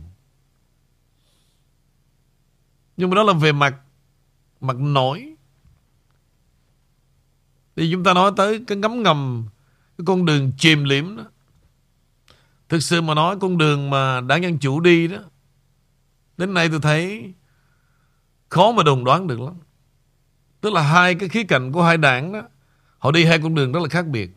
[2.98, 3.76] Nhưng mà đó là về mặt
[4.62, 5.34] mặt nổi.
[7.76, 9.48] Thì chúng ta nói tới cái ngấm ngầm,
[9.98, 11.24] cái con đường chìm liễm đó.
[12.70, 15.17] Thực sự mà nói, con đường mà đảng Dân Chủ đi đó,
[16.38, 17.34] Đến nay tôi thấy
[18.50, 19.54] Khó mà đồng đoán được lắm
[20.62, 22.41] Tức là hai cái khía cạnh của hai đảng đó,
[22.98, 24.30] Họ đi hai con đường rất là khác biệt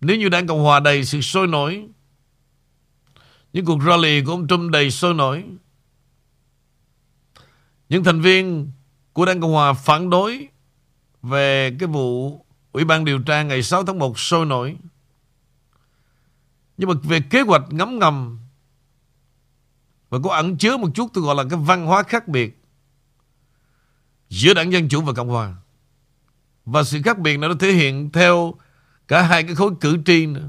[0.00, 1.86] Nếu như đảng Cộng Hòa đầy sự sôi nổi,
[3.52, 5.44] Những cuộc rally của ông Trump đầy sôi nổi
[7.88, 8.70] những thành viên
[9.12, 10.48] của đảng Cộng Hòa phản đối
[11.22, 12.40] Về cái vụ
[12.72, 14.76] Ủy ban điều tra ngày 6 tháng 1 sôi nổi.
[16.76, 18.40] Nhưng mà về kế hoạch ngấm ngầm
[20.08, 22.62] Và có ẩn chứa một chút tôi gọi là cái văn hóa khác biệt
[24.28, 25.54] Giữa đảng Dân Chủ và Cộng Hòa.
[26.64, 28.54] Và sự khác biệt này nó thể hiện theo
[29.08, 30.48] Cả hai cái khối cử tri nữa.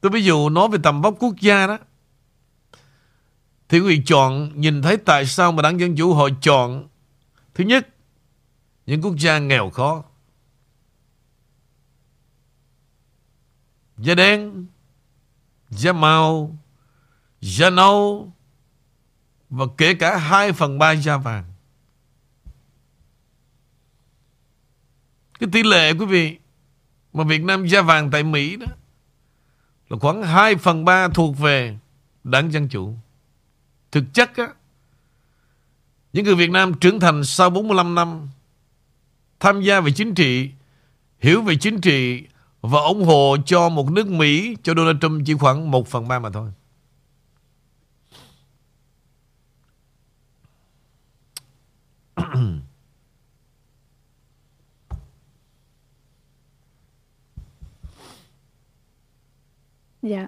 [0.00, 1.78] Tôi ví dụ nói về tầm vóc quốc gia đó
[3.70, 6.88] thì quý vị chọn, Nhìn thấy tại sao mà đảng Dân Chủ họ chọn?
[7.54, 7.88] Thứ nhất,
[8.86, 10.04] Những quốc gia nghèo khó.
[13.98, 14.66] Da đen,
[15.68, 16.58] Da màu,
[17.40, 18.32] Da nâu,
[19.50, 21.44] Và kể cả 2 phần 3 da vàng.
[25.40, 26.38] Cái tỷ lệ, quý vị,
[27.12, 28.66] Mà Việt Nam da vàng tại Mỹ đó
[29.88, 31.78] Là khoảng 2 phần 3 thuộc về
[32.24, 32.94] Đảng Dân Chủ.
[33.92, 34.48] Thực chất á
[36.12, 38.28] Những người Việt Nam trưởng thành sau 45 năm
[39.40, 40.50] Tham gia về chính trị
[41.18, 42.22] Hiểu về chính trị
[42.60, 46.18] Và ủng hộ cho một nước Mỹ Cho Donald Trump chỉ khoảng 1 phần 3
[46.18, 46.50] mà thôi
[60.02, 60.26] Dạ.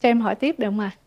[0.00, 0.90] Cho em hỏi tiếp được không ạ?
[0.94, 1.05] À,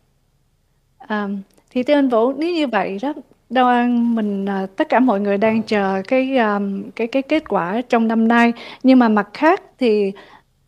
[1.10, 1.28] À,
[1.70, 3.14] thì thưa anh Vũ, nếu như vậy đó,
[3.50, 7.82] đang mình à, tất cả mọi người đang chờ cái um, cái cái kết quả
[7.90, 10.12] trong năm nay, nhưng mà mặt khác thì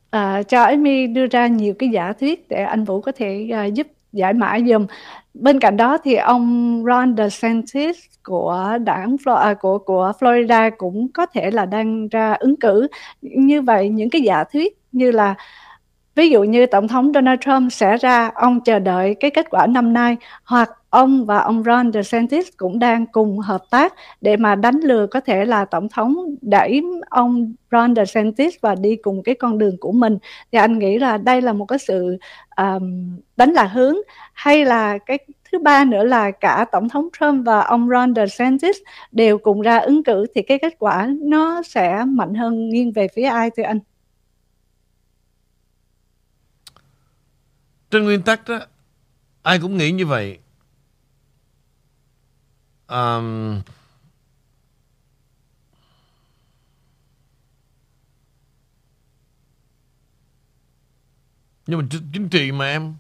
[0.10, 3.66] à, cho Amy đưa ra nhiều cái giả thuyết để anh Vũ có thể à,
[3.66, 4.86] giúp giải mã giùm.
[5.34, 11.08] Bên cạnh đó thì ông Ron DeSantis của đảng Flo- à, của của Florida cũng
[11.14, 12.88] có thể là đang ra ứng cử.
[13.22, 15.36] Như vậy những cái giả thuyết như là
[16.22, 19.68] ví dụ như tổng thống Donald Trump sẽ ra ông chờ đợi cái kết quả
[19.68, 24.56] năm nay hoặc ông và ông Ron DeSantis cũng đang cùng hợp tác để mà
[24.56, 29.36] đánh lừa có thể là tổng thống đẩy ông Ron DeSantis và đi cùng cái
[29.36, 30.18] con đường của mình
[30.52, 32.18] thì anh nghĩ là đây là một cái sự
[32.58, 33.96] um, đánh lạc hướng
[34.34, 35.20] hay là cái
[35.52, 38.78] thứ ba nữa là cả tổng thống Trump và ông Ron DeSantis
[39.12, 43.08] đều cùng ra ứng cử thì cái kết quả nó sẽ mạnh hơn nghiêng về
[43.16, 43.80] phía ai thưa anh?
[47.92, 48.60] Trên nguyên tắc đó
[49.44, 50.40] Ai cũng nghĩ như vậy.
[52.88, 53.62] Um,
[61.68, 62.96] Nhưng mà chính trị mà em.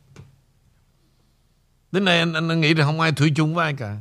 [1.91, 3.97] Đến nay anh, anh, nghĩ là không ai thủy chung với ai cả.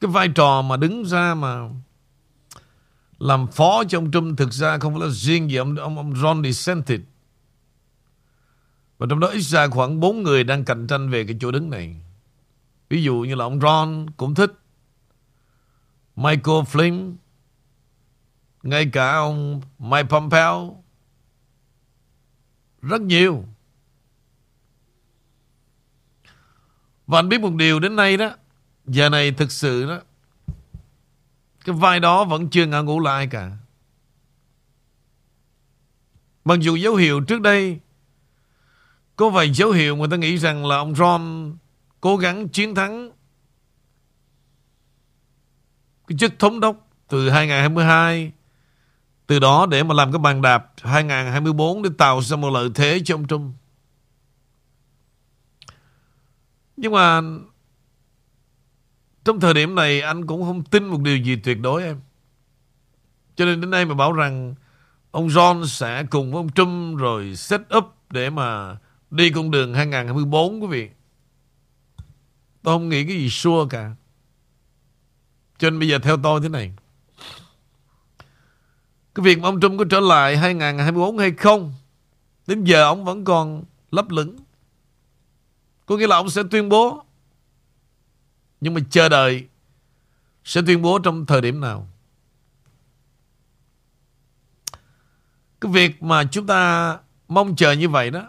[0.00, 1.68] Cái vai trò mà đứng ra mà
[3.18, 6.16] làm phó cho ông Trump thực ra không phải là riêng gì ông ông, ông
[6.16, 7.00] Ron DeSantis.
[8.98, 11.70] Và trong đó ít ra khoảng 4 người đang cạnh tranh về cái chỗ đứng
[11.70, 11.96] này.
[12.90, 14.52] Ví dụ như là ông Ron cũng thích.
[16.16, 17.14] Michael Flynn.
[18.62, 20.84] Ngay cả ông Mike Pompeo.
[22.82, 23.44] Rất nhiều.
[27.06, 28.30] Và anh biết một điều đến nay đó.
[28.86, 30.00] Giờ này thực sự đó.
[31.68, 33.50] Cái vai đó vẫn chưa ngã ngủ lại cả.
[36.44, 37.80] Mặc dù dấu hiệu trước đây,
[39.16, 41.56] có vài dấu hiệu người ta nghĩ rằng là ông Ron
[42.00, 43.10] cố gắng chiến thắng
[46.06, 48.32] cái chức thống đốc từ 2022
[49.26, 53.00] từ đó để mà làm cái bàn đạp 2024 để tạo ra một lợi thế
[53.04, 53.54] cho ông Trump.
[56.76, 57.20] Nhưng mà
[59.28, 62.00] trong thời điểm này, anh cũng không tin một điều gì tuyệt đối, em.
[63.36, 64.54] Cho nên đến nay mà bảo rằng
[65.10, 68.76] ông John sẽ cùng với ông Trump rồi set up để mà
[69.10, 70.88] đi con đường 2024 quý vị.
[72.62, 73.90] Tôi không nghĩ cái gì sure cả.
[75.58, 76.72] Cho nên bây giờ theo tôi thế này.
[79.14, 81.72] Cái việc mà ông Trump có trở lại 2024 hay không,
[82.46, 84.36] Đến giờ ông vẫn còn lấp lửng
[85.86, 87.04] Có nghĩa là ông sẽ tuyên bố
[88.60, 89.46] nhưng mà chờ đợi
[90.44, 91.88] sẽ tuyên bố trong thời điểm nào.
[95.60, 98.28] Cái việc mà chúng ta mong chờ như vậy đó,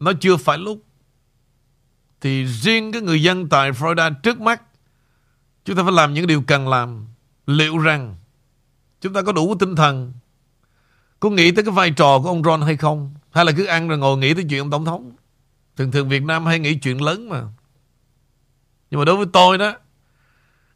[0.00, 0.84] nó chưa phải lúc.
[2.20, 4.62] Thì riêng cái người dân tại Florida trước mắt,
[5.64, 7.06] chúng ta phải làm những điều cần làm.
[7.46, 8.16] Liệu rằng
[9.00, 10.12] chúng ta có đủ tinh thần,
[11.20, 13.14] có nghĩ tới cái vai trò của ông Ron hay không?
[13.30, 15.12] Hay là cứ ăn rồi ngồi nghĩ tới chuyện ông tổng thống?
[15.76, 17.42] Thường thường Việt Nam hay nghĩ chuyện lớn mà
[18.90, 19.74] nhưng mà đối với tôi đó,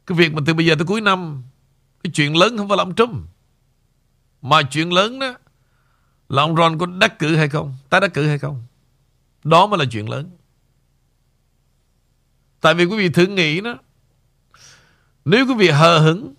[0.07, 1.43] cái việc mà từ bây giờ tới cuối năm,
[2.03, 3.27] cái chuyện lớn không phải là ông Trump.
[4.41, 5.35] Mà chuyện lớn đó,
[6.29, 7.75] là ông Ron có đắc cử hay không?
[7.89, 8.63] Tái đắc cử hay không?
[9.43, 10.31] Đó mới là chuyện lớn.
[12.61, 13.77] Tại vì quý vị thử nghĩ đó,
[15.25, 16.33] Nếu quý vị hờ hững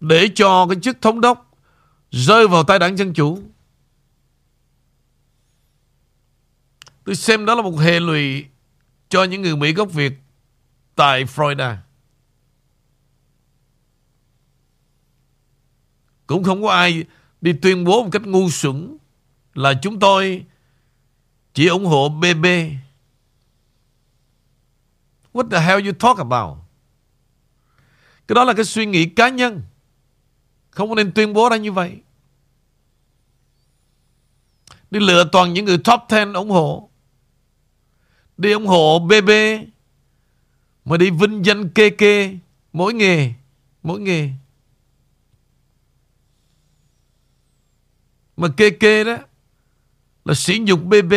[0.00, 1.56] Để cho cái chức thống đốc
[2.10, 3.42] Rơi vào tay đảng Dân Chủ,
[7.04, 8.44] Tôi xem đó là một hệ lụy
[9.08, 10.12] Cho những người Mỹ gốc Việt
[10.96, 11.76] Tại Florida
[16.26, 17.04] Cũng không có ai
[17.40, 18.96] Đi tuyên bố một cách ngu xuẩn
[19.54, 20.44] Là chúng tôi
[21.54, 22.46] Chỉ ủng hộ BB
[25.36, 26.58] What the hell you talk about?
[28.28, 29.62] Cái đó là cái suy nghĩ cá nhân.
[30.70, 32.00] Không nên tuyên bố ra như vậy.
[34.90, 36.90] Đi lựa toàn những người top 10 ủng hộ.
[38.36, 39.30] Đi ủng hộ BB.
[40.86, 42.38] Mà đi vinh danh kê kê.
[42.72, 43.32] Mỗi nghề.
[43.82, 44.30] Mỗi nghề.
[48.36, 49.16] Mà kê kê đó
[50.24, 51.14] là sỉ nhục BB.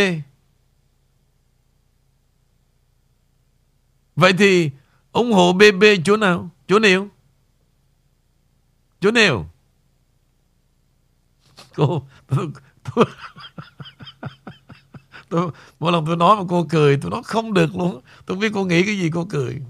[4.15, 4.71] Vậy thì
[5.11, 6.49] ủng hộ BB chỗ nào?
[6.67, 7.07] Chỗ nào?
[8.99, 9.49] Chỗ nào?
[11.75, 12.51] Cô, tôi,
[12.83, 13.05] tôi,
[15.29, 18.01] tôi, mỗi lần tôi nói mà cô cười, tôi nói không được luôn.
[18.25, 19.61] Tôi biết cô nghĩ cái gì cô cười.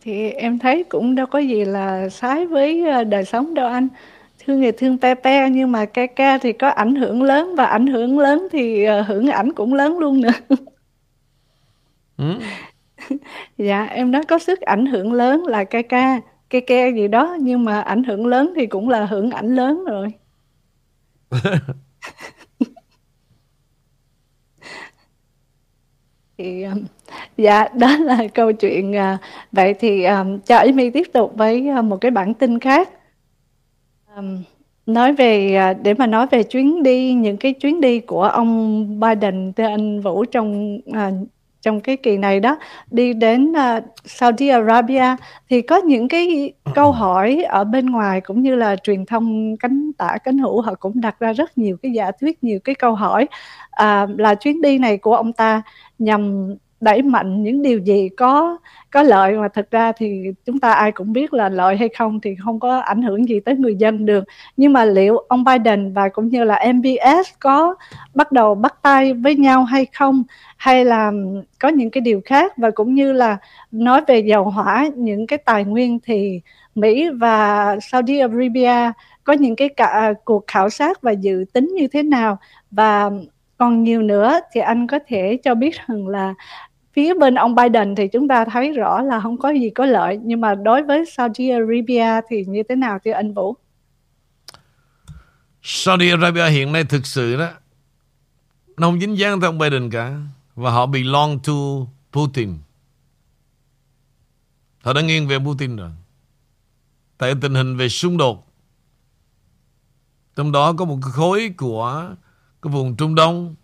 [0.00, 3.88] Thì em thấy cũng đâu có gì là sai với ờ, đời sống đâu anh.
[4.44, 7.64] Thương thì thương pe pe nhưng mà ca ca thì có ảnh hưởng lớn và
[7.64, 10.30] ảnh hưởng lớn thì ờ, hưởng ảnh cũng lớn luôn nữa.
[12.16, 12.34] Ừ?
[13.58, 16.20] Dạ, em nói có sức ảnh hưởng lớn là ca ca,
[16.50, 19.84] ke ke gì đó, nhưng mà ảnh hưởng lớn thì cũng là hưởng ảnh lớn
[19.84, 20.12] rồi.
[26.38, 26.84] Thì, um,
[27.36, 29.20] dạ, đó là câu chuyện, uh,
[29.52, 32.90] vậy thì, um, cho Amy tiếp tục với, uh, một cái bản tin khác.
[34.16, 34.42] um,
[34.86, 38.86] nói về, uh, để mà nói về chuyến đi những cái chuyến đi của ông
[39.00, 41.28] Biden, thưa anh Vũ, trong, uh,
[41.66, 42.58] trong cái kỳ này đó
[42.90, 45.16] đi đến uh, Saudi Arabia
[45.50, 49.92] thì có những cái câu hỏi ở bên ngoài cũng như là truyền thông cánh
[49.98, 52.94] tả cánh hữu họ cũng đặt ra rất nhiều cái giả thuyết nhiều cái câu
[52.94, 53.26] hỏi
[53.70, 55.62] à, là chuyến đi này của ông ta
[55.98, 58.58] nhằm đẩy mạnh những điều gì có
[58.90, 59.32] có lợi.
[59.32, 62.60] Mà thực ra thì chúng ta ai cũng biết là lợi hay không thì không
[62.60, 64.24] có ảnh hưởng gì tới người dân được.
[64.56, 67.74] Nhưng mà liệu ông Biden và cũng như là MBS có
[68.14, 70.22] bắt đầu bắt tay với nhau hay không?
[70.56, 71.12] Hay là
[71.60, 72.52] có những cái điều khác?
[72.56, 73.36] Và cũng như là
[73.70, 76.40] nói về dầu hỏa những cái tài nguyên thì
[76.74, 78.92] Mỹ và Saudi Arabia
[79.24, 82.38] có những cái cả, à, cuộc khảo sát và dự tính như thế nào?
[82.70, 83.10] Và
[83.58, 86.34] còn nhiều nữa thì anh có thể cho biết rằng là
[86.92, 90.18] phía bên ông Biden thì chúng ta thấy rõ là không có gì có lợi,
[90.22, 93.56] nhưng mà đối với Saudi Arabia thì như thế nào thưa anh Vũ?
[95.62, 97.48] Saudi Arabia hiện nay thực sự đó,
[98.76, 100.16] nó không dính dáng tới ông Biden cả,
[100.54, 101.52] và họ belong to
[102.12, 102.58] Putin.
[104.82, 105.90] Họ đã nghiêng về Putin rồi.
[107.18, 108.46] Tại tình hình về xung đột,
[110.36, 112.14] trong đó có một khối của
[112.62, 113.54] cái vùng Trung Đông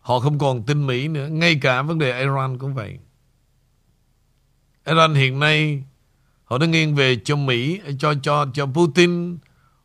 [0.00, 1.28] Họ không còn tin Mỹ nữa.
[1.28, 2.98] Ngay cả vấn đề Iran cũng vậy.
[4.86, 5.84] Iran hiện nay
[6.44, 9.38] Họ đã nghiêng về cho Mỹ Cho cho cho Putin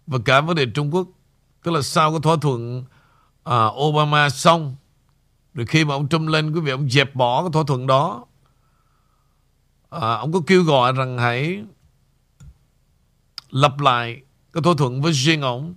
[0.07, 1.07] Và cả vấn đề Trung Quốc.
[1.63, 2.83] Tức là sau cái thỏa thuận
[3.43, 4.75] à, Obama xong
[5.53, 8.25] Rồi khi mà ông Trump lên Quý vị ông dẹp bỏ cái thỏa thuận đó
[9.89, 11.63] à, Ông có kêu gọi rằng hãy
[13.49, 14.21] Lập lại
[14.53, 15.75] Cái thỏa thuận với riêng ông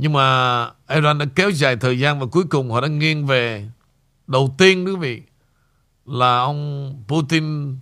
[0.00, 3.68] nhưng mà Iran đã kéo dài thời gian và cuối cùng họ đã nghiêng về
[4.26, 5.22] đầu tiên, quý vị,
[6.06, 7.76] là ông Putin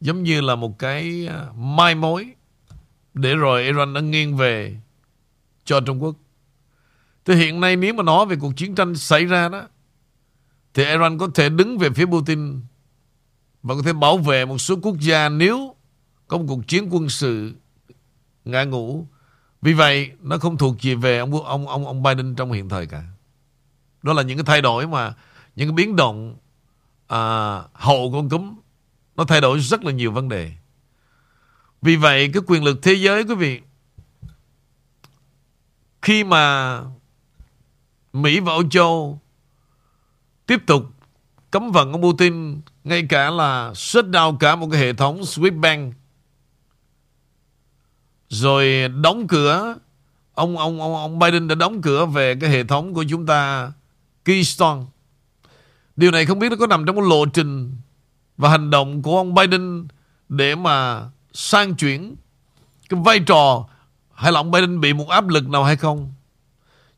[0.00, 2.26] giống như là một cái à, mai mối
[3.14, 4.76] để rồi Iran đã nghiêng về
[5.64, 6.16] cho Trung Quốc.
[7.24, 9.68] Thì hiện nay nếu mà nói về cuộc chiến tranh xảy ra đó,
[10.74, 12.60] thì Iran có thể đứng về phía Putin
[13.62, 15.74] và có thể bảo vệ một số quốc gia nếu
[16.28, 17.54] có một cuộc chiến quân sự
[18.44, 19.06] ngã ngũ
[19.64, 22.86] vì vậy nó không thuộc gì về ông ông ông ông Biden trong hiện thời
[22.86, 23.02] cả.
[24.02, 25.14] Đó là những cái thay đổi mà
[25.56, 26.36] những cái biến động
[27.06, 27.18] à,
[27.72, 28.54] hậu con cúm
[29.16, 30.52] nó thay đổi rất là nhiều vấn đề.
[31.82, 33.60] Vì vậy cái quyền lực thế giới quý vị
[36.02, 36.80] khi mà
[38.12, 39.20] Mỹ và Âu Châu
[40.46, 40.84] tiếp tục
[41.50, 45.60] cấm vận ông Putin ngay cả là shut down cả một cái hệ thống Swift
[45.60, 45.94] Bank
[48.34, 49.74] rồi đóng cửa
[50.34, 53.72] ông ông ông ông Biden đã đóng cửa về cái hệ thống của chúng ta
[54.24, 54.80] Keystone.
[55.96, 57.76] Điều này không biết nó có nằm trong cái lộ trình
[58.36, 59.86] và hành động của ông Biden
[60.28, 62.16] để mà sang chuyển
[62.88, 63.64] cái vai trò
[64.14, 66.12] hay là ông Biden bị một áp lực nào hay không.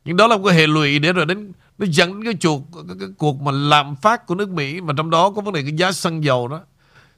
[0.05, 2.61] Nhưng đó là một cái hệ lụy để rồi đến nó dẫn đến cái, chuột,
[2.87, 5.61] cái, cái cuộc mà lạm phát của nước Mỹ mà trong đó có vấn đề
[5.61, 6.61] cái giá xăng dầu đó.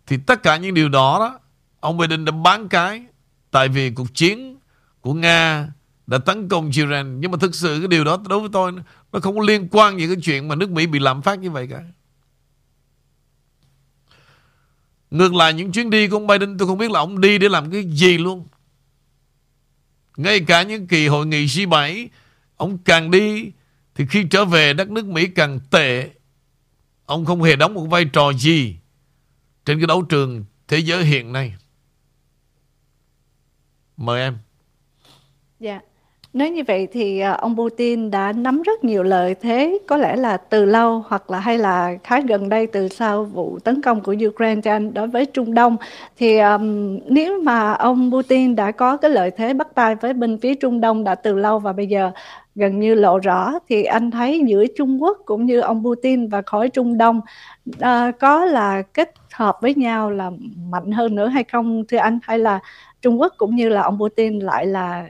[0.08, 1.40] Thì tất cả những điều đó đó
[1.80, 3.04] ông Biden đã bán cái
[3.52, 4.58] tại vì cuộc chiến
[5.02, 5.68] của Nga
[6.08, 8.72] đã tấn công Iran nhưng mà thực sự cái điều đó đối với tôi,
[9.12, 11.52] nó không có liên quan gì cái chuyện mà nước Mỹ bị lạm phát như
[11.52, 11.84] vậy cả.
[15.12, 17.50] Ngược lại, những chuyến đi của ông Biden, tôi không biết là ông đi để
[17.50, 18.48] làm cái gì luôn.
[20.18, 22.08] Ngay cả những kỳ hội nghị G7
[22.58, 23.52] ông càng đi
[23.96, 26.10] thì khi trở về đất nước Mỹ càng tệ.
[27.06, 28.76] Ông không hề đóng một vai trò gì
[29.66, 31.54] trên cái đấu trường thế giới hiện nay
[34.00, 34.38] mời em
[35.60, 35.80] Dạ.
[36.34, 40.16] Nếu như vậy thì à, ông Putin đã nắm rất nhiều lợi thế, có lẽ
[40.16, 44.02] là từ lâu hoặc là hay là khá gần đây từ sau vụ tấn công
[44.02, 45.78] của Ukraine cho anh đối với Trung Đông.
[46.18, 50.38] Thì um, nếu mà ông Putin đã có cái lợi thế bắt tay với bên
[50.42, 52.12] phía Trung Đông đã từ lâu và bây giờ
[52.56, 56.42] gần như lộ rõ thì anh thấy giữa Trung Quốc cũng như ông Putin và
[56.46, 57.22] khối Trung Đông
[57.70, 60.32] uh, có là kết hợp với nhau là
[60.70, 62.60] mạnh hơn nữa hay không thưa anh hay là
[63.02, 65.08] Trung Quốc cũng như là ông Putin lại là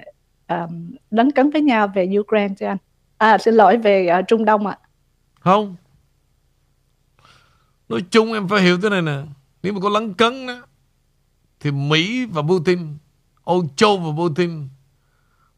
[0.47, 2.77] um, đánh cấn với nhau về Ukraine cho anh?
[3.17, 4.77] À xin lỗi về uh, Trung Đông ạ.
[4.81, 4.87] À.
[5.39, 5.75] không.
[7.89, 9.21] Nói chung em phải hiểu thế này nè.
[9.63, 10.61] Nếu mà có lấn cấn đó
[11.59, 12.97] thì Mỹ và Putin
[13.43, 14.67] Âu Châu và Putin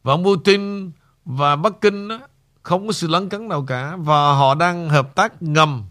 [0.02, 0.90] và ông Putin
[1.24, 2.18] và Bắc Kinh đó,
[2.62, 5.84] không có sự lấn cấn nào cả và họ đang hợp tác ngầm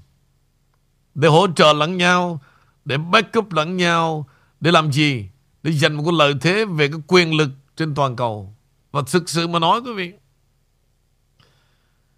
[1.15, 2.39] để hỗ trợ lẫn nhau
[2.85, 4.25] để backup lẫn nhau
[4.59, 5.29] để làm gì?
[5.63, 8.55] Để giành một cái lợi thế về cái quyền lực trên toàn cầu.
[8.91, 10.13] Và thực sự mà nói quý vị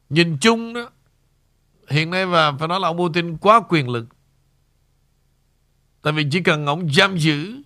[0.10, 0.89] Nhìn chung đó
[1.89, 4.06] Hiện nay và phải nói là ông Putin quá quyền lực.
[6.02, 7.62] Tại vì chỉ cần ông giam giữ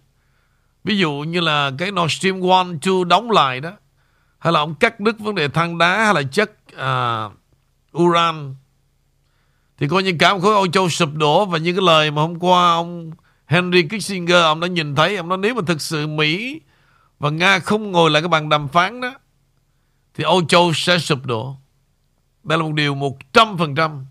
[0.84, 3.72] Ví dụ như là cái Nord Stream 1, 2 đóng lại đó
[4.40, 7.32] Hay là ông cắt đứt vấn đề than đá Hay là chất uh,
[8.04, 8.56] uran
[9.78, 11.46] Thì coi như cả một khối Âu Châu sụp đổ.
[11.46, 13.12] Và như cái lời mà hôm qua ông
[13.48, 16.62] Henry Kissinger, Ông đã nhìn thấy, Ông nói nếu mà thực sự Mỹ
[17.20, 19.14] và Nga không ngồi lại cái bàn đàm phán đó,
[20.14, 21.56] thì Âu Châu sẽ sụp đổ.
[22.44, 24.06] Đây là một điều 100%.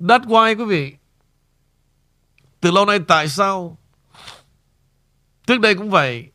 [0.00, 0.94] That's why, quý vị.
[2.60, 3.78] Từ lâu nay tại sao
[5.46, 6.26] trước đây cũng vậy,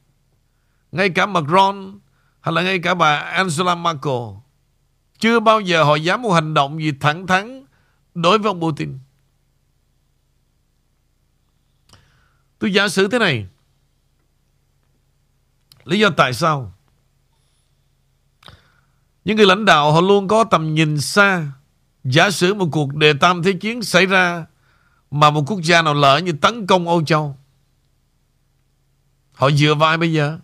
[0.92, 2.00] ngay cả Macron
[2.42, 4.14] hay là ngay cả bà Angela Merkel
[5.20, 7.66] chưa bao giờ họ dám một hành động gì thẳng thắn
[8.14, 9.00] đối với ông Putin.
[12.60, 13.48] Tôi giả sử thế này.
[15.84, 16.74] Lý do tại sao?
[19.26, 21.52] Những người lãnh đạo họ luôn có tầm nhìn xa.
[22.04, 24.46] Giả sử một cuộc đề tam thế chiến xảy ra
[25.12, 27.38] mà một quốc gia nào lỡ như tấn công Âu Châu.
[29.34, 30.40] Họ dựa vai bây giờ?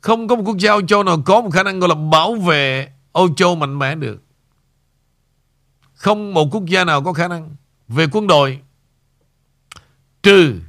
[0.00, 2.34] Không có một quốc gia Âu Châu nào có một khả năng, gọi là, bảo
[2.34, 4.22] vệ Âu Châu mạnh mẽ được.
[5.94, 7.56] Không một quốc gia nào có khả năng
[7.88, 8.60] về quân đội
[10.24, 10.60] trừ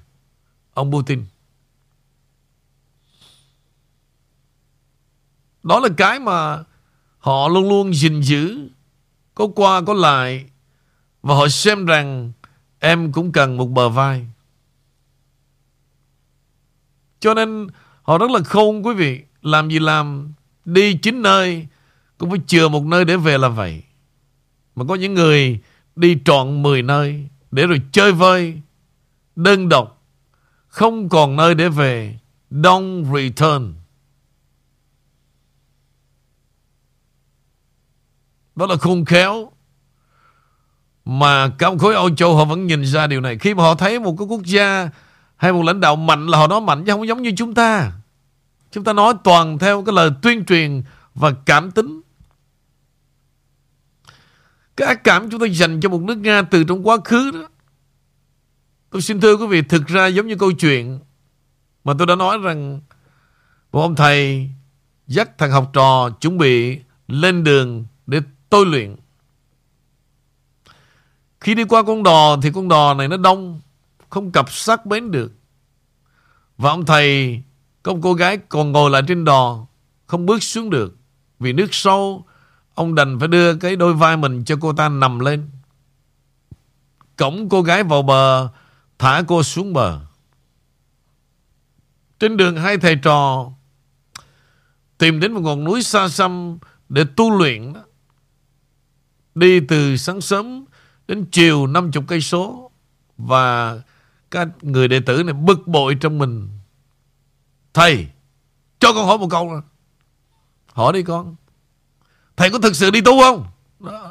[0.74, 1.26] ông Putin.
[5.64, 6.64] Đó là cái mà
[7.20, 8.70] họ luôn luôn gìn giữ,
[9.36, 10.45] có qua có lại.
[11.22, 12.32] Và họ xem rằng
[12.80, 14.28] em cũng cần một bờ vai.
[17.20, 17.68] Cho nên
[18.01, 19.22] họ rất là khôn quý vị.
[19.41, 20.34] Làm gì làm,
[20.66, 21.68] đi chín nơi,
[22.18, 23.84] cũng phải chừa một nơi để về là vậy.
[24.76, 25.60] Mà có những người
[25.95, 28.62] đi trọn 10 nơi để rồi chơi vơi,
[29.36, 30.04] đơn độc,
[30.68, 32.20] không còn nơi để về.
[32.52, 33.74] Don't return.
[38.56, 39.52] Đó là khôn khéo
[41.06, 43.76] Mà các ông khối Âu Châu họ vẫn nhìn ra điều này Khi mà họ
[43.76, 44.90] thấy một cái quốc gia
[45.38, 47.92] Hay một lãnh đạo mạnh là họ nói mạnh Chứ không giống như chúng ta
[48.72, 50.84] Chúng ta nói toàn theo cái lời tuyên truyền
[51.16, 52.02] Và cảm tính
[54.78, 57.48] Cái ác cảm chúng ta dành cho một nước Nga Từ trong quá khứ đó
[58.96, 61.00] Tôi xin thưa quý vị Thực ra giống như câu chuyện
[61.84, 62.82] Mà tôi đã nói rằng
[63.72, 64.50] Một ông thầy
[65.08, 68.20] Dắt thằng học trò chuẩn bị lên đường để
[68.50, 68.96] tôi luyện.
[71.39, 73.62] Khi đi qua con đò thì con đò này nó đông,
[74.10, 75.32] không cập sát bến được.
[76.58, 77.41] Và ông thầy
[77.84, 79.66] có một cô gái còn ngồi lại trên đò,
[80.06, 80.98] không bước xuống được.
[81.39, 82.26] Vì nước sâu,
[82.76, 85.50] ông đành phải đưa cái đôi vai mình cho cô ta nằm lên.
[87.18, 88.50] Cổng cô gái vào bờ,
[89.00, 90.00] thả cô xuống bờ.
[92.20, 93.52] Trên đường hai thầy trò
[94.98, 96.58] tìm đến một ngọn núi xa xăm
[96.89, 97.82] để tu luyện đó.
[99.36, 100.66] Đi từ sáng sớm
[101.08, 102.72] đến chiều 50 cây số
[103.18, 103.80] và
[104.32, 106.50] các người đệ tử này bực bội trong mình.
[107.74, 108.08] Thầy,
[108.80, 109.62] cho con hỏi một câu nữa.
[110.66, 111.36] Hỏi đi con.
[112.36, 113.48] Thầy có thực sự đi tu không?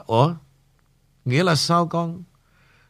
[0.06, 0.34] Ủa?
[1.24, 2.22] Nghĩa là sao con?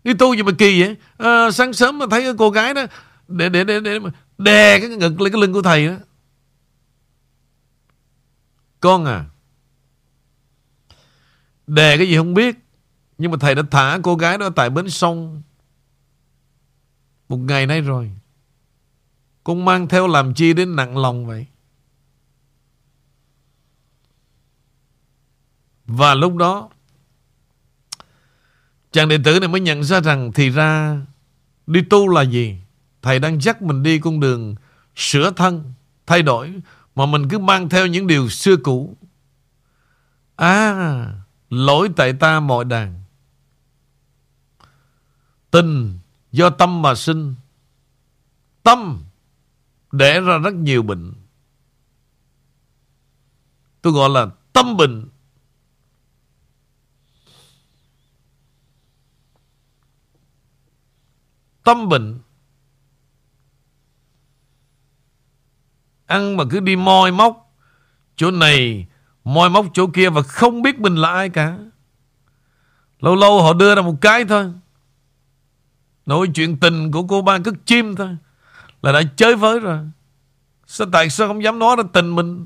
[0.04, 0.96] Đi tu gì mà kỳ vậy?
[1.18, 2.86] À, sáng sớm mà thấy cái cô gái đó
[3.28, 3.98] để để để để
[4.38, 5.94] đè cái ngực lên cái lưng của thầy đó.
[8.80, 9.24] Con à,
[11.66, 12.56] đè cái gì không biết
[13.18, 15.42] Nhưng mà thầy đã thả cô gái đó tại bến sông
[17.28, 18.10] Một ngày nay rồi
[19.44, 21.46] Con mang theo làm chi đến nặng lòng vậy
[25.86, 26.70] Và lúc đó
[28.94, 31.00] Chàng đệ tử này mới nhận ra rằng Thì ra,
[31.66, 32.58] Đi tu là gì?
[33.02, 34.54] Thầy đang dắt mình đi con đường
[34.96, 35.72] Sửa thân,
[36.06, 36.54] Thay đổi,
[36.94, 38.96] Mà mình cứ mang theo những điều xưa cũ.
[40.36, 41.12] À
[41.50, 43.02] Lỗi tại ta mọi đàn.
[45.50, 45.98] Tình
[46.32, 47.34] do tâm mà sinh.
[48.62, 49.04] Tâm
[49.92, 51.12] Đẻ ra rất nhiều bệnh.
[53.82, 55.08] Tôi gọi là tâm bệnh.
[61.64, 62.18] Tâm bệnh
[66.06, 67.44] Ăn mà cứ đi moi móc
[68.16, 68.86] Chỗ này,
[69.24, 71.58] moi móc chỗ kia và không biết mình là ai cả.
[73.00, 74.52] Lâu lâu họ đưa ra một cái thôi.
[76.06, 78.16] Nói chuyện tình của cô ba cất chim thôi.
[78.82, 79.78] Là đã chơi với rồi.
[80.66, 82.44] Sao tại sao không dám nói ra tình mình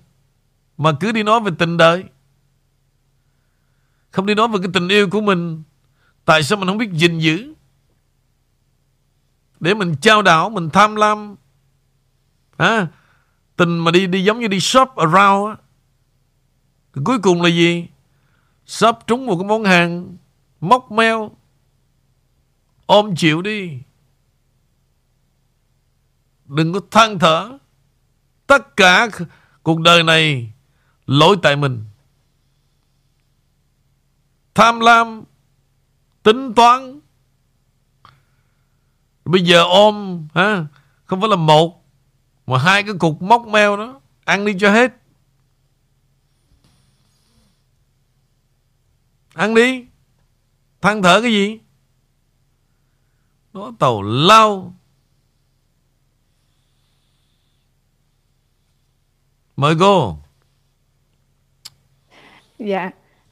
[0.79, 2.05] mà cứ đi nói về tình đời.
[4.11, 5.63] Không đi nói về cái tình yêu của mình.
[6.25, 7.55] Tại sao mình không biết gìn giữ?
[9.61, 11.37] Để mình trao đảo, mình tham lam.
[12.57, 12.87] À,
[13.57, 15.57] tình mà đi đi giống như đi shop around á.
[17.05, 17.89] Cuối cùng là gì?
[18.69, 20.17] shop trúng một cái món hàng
[20.61, 21.31] móc meo.
[22.87, 23.79] Ôm chịu đi.
[26.45, 27.59] Đừng có than thở.
[28.47, 29.09] Tất cả
[29.63, 30.53] cuộc đời này
[31.07, 31.85] lỗi tại mình.
[34.55, 35.25] Tham lam,
[36.23, 36.98] tính toán.
[39.29, 40.67] Bây giờ ôm ha,
[41.05, 41.85] không phải là một
[42.47, 44.01] mà hai cái cục móc meo đó.
[44.25, 44.93] Ăn đi cho hết.
[49.35, 49.85] Ăn đi.
[50.81, 51.61] Than thở cái gì?
[53.53, 54.75] Nó tàu lao.
[59.57, 60.19] Mời cô.
[62.59, 62.91] Dạ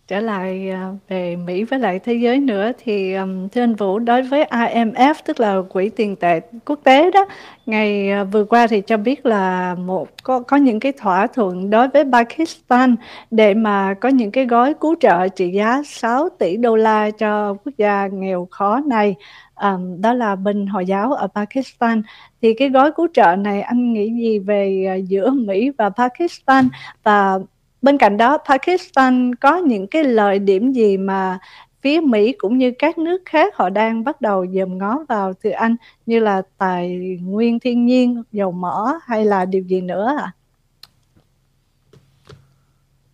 [0.08, 3.98] trở lại à, về Mỹ với lại thế giới nữa thì à, thưa anh Vũ
[3.98, 7.26] đối với IMF tức là quỹ tiền tệ quốc tế đó
[7.66, 11.70] ngày à, vừa qua thì cho biết là một có có những cái thỏa thuận
[11.70, 12.96] đối với Pakistan
[13.30, 17.54] để mà có những cái gói cứu trợ trị giá 6 tỷ đô la cho
[17.54, 19.14] quốc gia nghèo khó này.
[19.62, 22.02] Um, đó là bên hồi giáo ở Pakistan.
[22.42, 26.68] Thì cái gói cứu trợ này anh nghĩ gì về giữa Mỹ và Pakistan?
[27.02, 27.38] Và
[27.86, 31.38] bên cạnh đó Pakistan có những cái lợi điểm gì mà
[31.82, 35.50] phía Mỹ cũng như các nước khác họ đang bắt đầu dòm ngó vào từ
[35.50, 35.76] anh
[36.06, 40.22] như là tài nguyên thiên nhiên, dầu mỏ hay là điều gì nữa ạ?
[40.22, 40.32] À?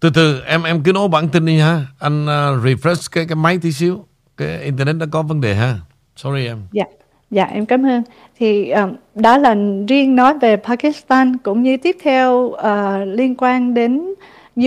[0.00, 1.86] Từ từ em em cứ nói bản tin đi ha.
[1.98, 4.04] Anh uh, refresh cái cái máy tí xíu.
[4.36, 5.74] Cái internet đã có vấn đề ha.
[6.16, 6.58] Sorry em.
[6.72, 6.84] Dạ.
[7.30, 8.02] Dạ em cảm ơn.
[8.38, 9.56] Thì um, đó là
[9.88, 12.58] riêng nói về Pakistan cũng như tiếp theo uh,
[13.06, 14.14] liên quan đến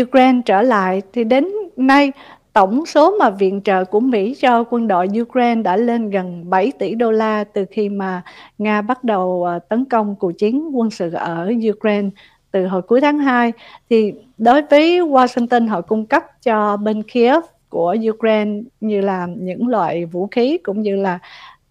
[0.01, 2.11] Ukraine trở lại thì đến nay
[2.53, 6.71] tổng số mà viện trợ của Mỹ cho quân đội Ukraine đã lên gần 7
[6.79, 8.21] tỷ đô la từ khi mà
[8.57, 12.09] Nga bắt đầu ờ, tấn công cuộc chiến quân sự ở Ukraine
[12.51, 13.53] từ hồi cuối tháng 2
[13.89, 19.67] thì đối với Washington họ cung cấp cho bên Kiev của Ukraine như là những
[19.67, 21.19] loại vũ khí cũng như là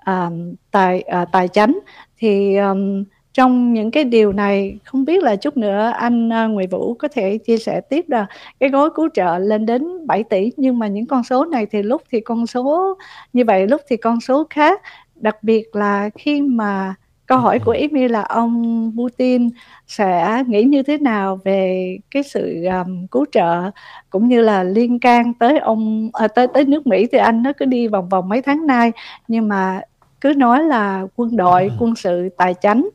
[0.06, 1.78] um, tài uh, tài chánh.
[2.18, 3.04] Thì um,
[3.34, 7.08] trong những cái điều này không biết là chút nữa anh uh, Nguyễn Vũ có
[7.08, 8.26] thể chia sẻ tiếp là
[8.60, 11.82] cái gói cứu trợ lên đến 7 tỷ nhưng mà những con số này thì
[11.82, 12.98] lúc thì con số
[13.32, 14.80] như vậy lúc thì con số khác.
[15.14, 16.94] Đặc biệt là khi mà
[17.26, 19.50] câu hỏi của Amy là ông Putin
[19.86, 23.70] sẽ nghĩ như thế nào về cái sự um, cứu trợ
[24.10, 27.52] cũng như là liên can tới ông à, tới tới nước Mỹ thì anh nó
[27.56, 28.92] cứ đi vòng vòng mấy tháng nay.
[29.28, 29.80] Nhưng mà
[30.20, 32.88] cứ nói là quân đội quân sự tài chánh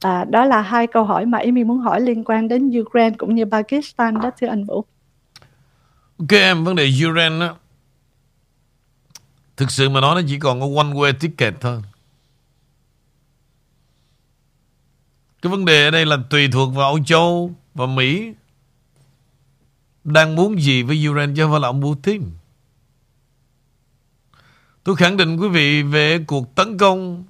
[0.00, 3.34] à, đó là hai câu hỏi mà Amy muốn hỏi liên quan đến Ukraine cũng
[3.34, 4.84] như Pakistan đó thưa anh Vũ
[6.18, 7.56] Ok em vấn đề Ukraine đó,
[9.56, 11.82] Thực sự mà nói nó chỉ còn có one way ticket thôi
[15.42, 18.32] Cái vấn đề ở đây là tùy thuộc vào Âu Châu và Mỹ
[20.04, 22.22] đang muốn gì với Ukraine chứ không phải là ông Putin.
[24.84, 27.24] Tôi khẳng định quý vị về cuộc tấn công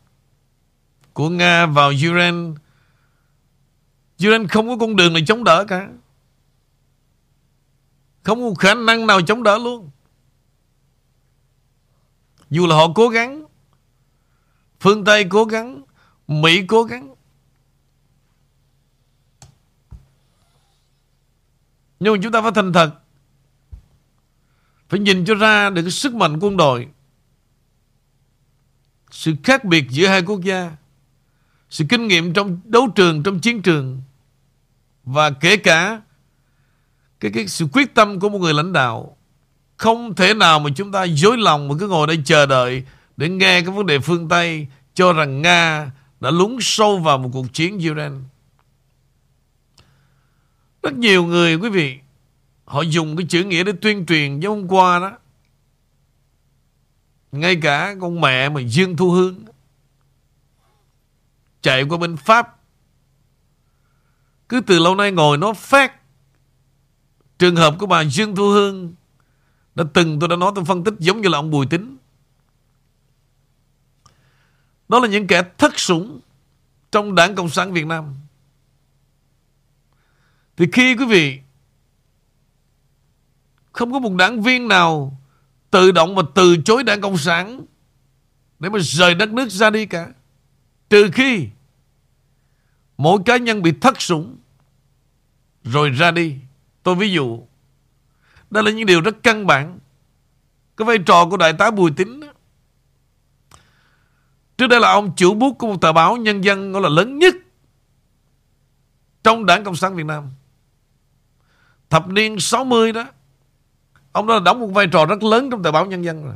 [1.20, 2.60] của Nga vào Ukraine.
[4.16, 5.88] Ukraine không có con đường này chống đỡ cả.
[8.22, 9.90] Không có khả năng nào chống đỡ luôn.
[12.50, 13.44] Dù là họ cố gắng,
[14.80, 15.82] phương Tây cố gắng,
[16.28, 17.14] Mỹ cố gắng,
[22.00, 22.94] Nhưng mà chúng ta phải thành thật
[24.88, 26.88] Phải nhìn cho ra được cái sức mạnh quân đội
[29.10, 30.79] Sự khác biệt giữa hai quốc gia
[31.70, 34.02] sự kinh nghiệm trong đấu trường Trong chiến trường.
[35.04, 36.00] Và kể cả
[37.20, 39.16] cái, cái sự quyết tâm của một người lãnh đạo
[39.76, 42.84] Không thể nào mà chúng ta dối lòng Mà cứ ngồi đây chờ đợi
[43.16, 45.90] Để nghe cái vấn đề phương Tây Cho rằng Nga
[46.20, 48.16] đã lún sâu vào một cuộc chiến Ukraine.
[50.82, 51.98] Rất nhiều người quý vị
[52.64, 55.12] Họ dùng cái chữ nghĩa để tuyên truyền Giống hôm qua đó.
[57.32, 59.44] Ngay cả con mẹ mà Dương Thu Hương.
[61.62, 62.56] Chạy qua bên Pháp.
[64.48, 65.92] Cứ từ lâu nay ngồi nó phát
[67.38, 68.94] Trường hợp của bà Dương Thu Hương
[69.74, 71.96] Đã từng tôi đã nói tôi phân tích giống như là ông Bùi Tính.
[74.88, 76.20] Đó là những kẻ thất sủng
[76.92, 78.14] Trong đảng Cộng sản Việt Nam.
[80.56, 81.40] Thì khi quý vị
[83.72, 85.20] không có một đảng viên nào
[85.70, 87.64] tự động và từ chối đảng Cộng sản
[88.58, 90.08] để mà rời đất nước ra đi cả.
[90.90, 91.48] Trừ khi
[92.96, 94.36] mỗi cá nhân bị thất sủng
[95.64, 96.36] rồi ra đi.
[96.82, 97.42] Tôi ví dụ,
[98.50, 99.78] đây là những điều rất căn bản.
[100.76, 102.20] Cái vai trò của Đại tá Bùi Tín
[104.58, 107.18] Trước đây là ông chủ bút của một tờ báo Nhân dân gọi là lớn
[107.18, 107.34] nhất
[109.24, 110.30] trong đảng Cộng sản Việt Nam.
[111.90, 113.04] Thập niên 60 đó
[114.12, 116.34] Ông đó đóng một vai trò rất lớn trong tờ báo Nhân dân rồi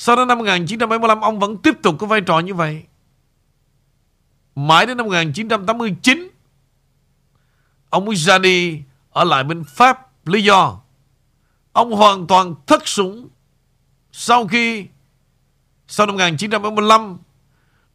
[0.00, 2.82] sau đó năm 1975 Ông vẫn tiếp tục có vai trò như vậy.
[4.54, 6.28] Mãi đến năm 1989
[7.90, 10.80] Ông mới ra đi Ở lại bên Pháp, Lý do,
[11.72, 13.28] Ông hoàn toàn thất sủng.
[14.12, 14.86] Sau khi,
[15.88, 17.18] Sau năm 1975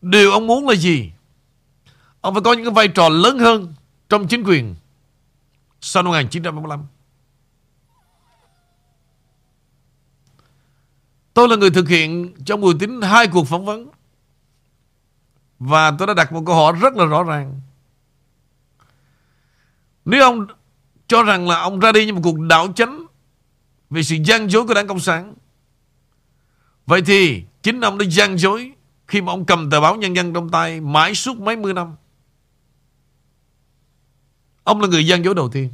[0.02, 1.12] Điều ông muốn là gì?
[2.22, 3.74] Ông phải có những cái vai trò lớn hơn
[4.10, 4.76] Trong chính quyền
[5.82, 6.86] sau năm 1975.
[11.34, 13.90] Tôi là người thực hiện trong buổi tính hai cuộc phỏng vấn.
[15.60, 17.60] Và tôi đã đặt một câu hỏi rất là rõ ràng.
[20.06, 20.48] Nếu ông
[21.08, 23.06] cho rằng là ông ra đi như một cuộc đảo chánh
[23.90, 25.34] vì sự gian dối của đảng Cộng sản,
[26.86, 28.72] vậy thì chính ông đã gian dối
[29.08, 31.96] khi mà ông cầm tờ báo Nhân dân trong tay mãi suốt mấy mươi năm.
[34.64, 35.74] Ông là người gian dối đầu tiên.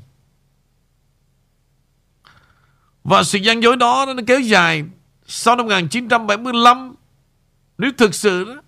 [3.04, 4.84] Và sự gian dối đó nó kéo dài
[5.32, 6.96] sau năm 1975.
[7.78, 8.62] Nếu thực sự đó,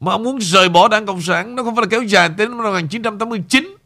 [0.00, 2.50] mà ông muốn rời bỏ đảng Cộng sản, nó không phải là kéo dài đến
[2.50, 3.76] năm 1989.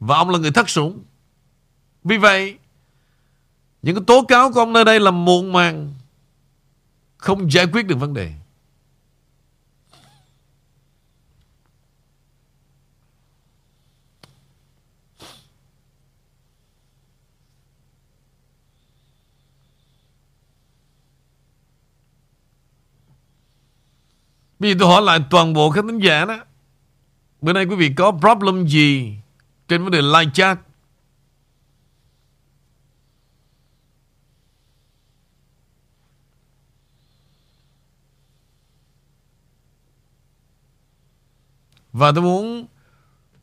[0.00, 1.02] Và ông là người thất sủng.
[2.04, 2.58] Vì vậy,
[3.82, 5.94] những cái tố cáo của ông nơi đây là muộn màng,
[7.16, 8.32] không giải quyết được vấn đề.
[24.64, 26.38] Bây giờ tôi hỏi lại toàn bộ các thính giả đó.
[27.40, 29.16] Bữa nay quý vị có problem gì
[29.68, 30.58] trên vấn đề live chat?
[41.92, 42.66] Và tôi muốn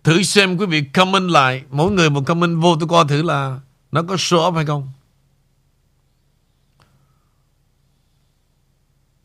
[0.04, 1.64] thử xem quý vị comment lại.
[1.70, 3.60] Mỗi người một comment vô, tôi coi thử là
[3.92, 4.92] nó có show up hay không.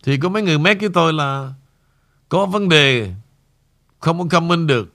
[0.03, 1.53] Thì có mấy người mét với tôi là
[2.29, 3.13] có vấn đề
[3.99, 4.93] Không có comment được.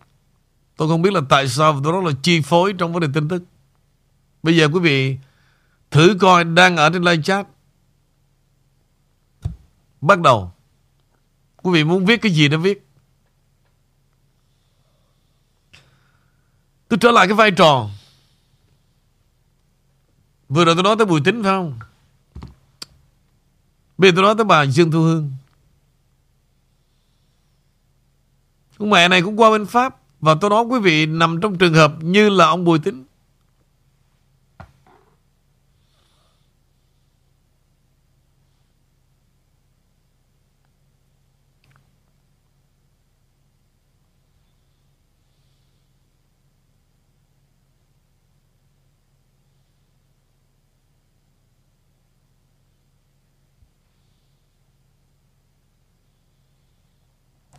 [0.77, 3.29] Tôi không biết là tại sao tôi rất là chi phối Trong vấn đề tin
[3.29, 3.43] tức.
[4.43, 5.17] Bây giờ quý vị
[5.91, 7.47] Thử coi đang ở trên live chat.
[10.01, 10.53] Bắt đầu.
[11.57, 12.87] Quý vị muốn viết cái gì đó viết.
[16.89, 17.89] Tôi trở lại cái vai trò.
[20.49, 21.79] Vừa rồi tôi nói tới Bùi Tính phải không?
[23.99, 25.33] Bây giờ tôi nói tới bà Dương Thu Hương.
[28.83, 29.97] Con mẹ này cũng qua bên Pháp.
[30.21, 33.05] Và tôi nói quý vị nằm trong trường hợp như là ông Bùi Tính.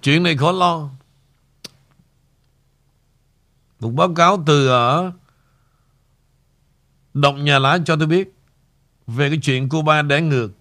[0.01, 0.89] Chuyện này khó lo.
[3.83, 5.11] Một báo cáo từ ờ, ở
[7.13, 8.35] Động nhà lá cho tôi biết
[9.07, 10.51] Về cái chuyện cô ba đẻ ngược.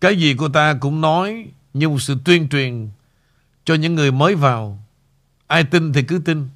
[0.00, 2.90] Cái gì cô ta cũng nói Như một sự tuyên truyền
[3.64, 4.84] Cho những người mới vào.
[5.46, 6.48] Ai tin thì cứ tin.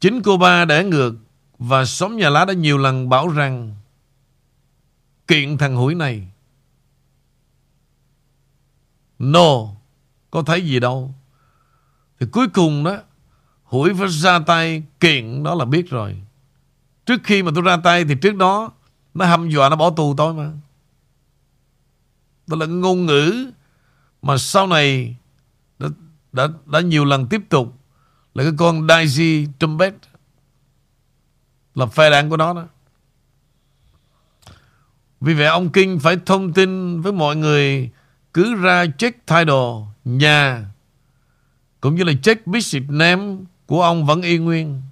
[0.00, 1.14] Chính cô ba đẻ ngược
[1.58, 3.74] Và xóm nhà lá đã nhiều lần bảo rằng
[5.26, 6.28] Kiện thằng hủi này.
[9.18, 9.68] No,
[10.30, 11.14] Có thấy gì đâu.
[12.20, 12.96] Thì cuối cùng đó
[13.64, 16.22] Hủi phải ra tay kiện đó là biết rồi.
[17.06, 18.72] Trước khi mà tôi ra tay Thì trước đó
[19.14, 20.52] Nó hăm dọa nó bỏ tù tôi mà.
[22.46, 23.50] Đó là ngôn ngữ
[24.22, 25.16] Mà sau này
[25.78, 25.88] Đã,
[26.32, 27.74] đã, đã nhiều lần tiếp tục
[28.34, 29.94] Là cái con Daisy Trumpet
[31.74, 32.64] Là phe đảng của nó đó.
[35.20, 37.90] Vì vậy ông Kinh phải thông tin với mọi người
[38.34, 40.64] cứ ra check title nhà
[41.80, 44.82] cũng như là check bishop name của ông vẫn y nguyên.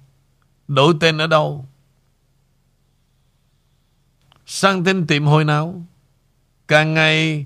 [0.67, 1.65] Đổi tên ở đâu?
[4.45, 5.85] Sang tên tiệm hồi nào?
[6.67, 7.45] Càng ngày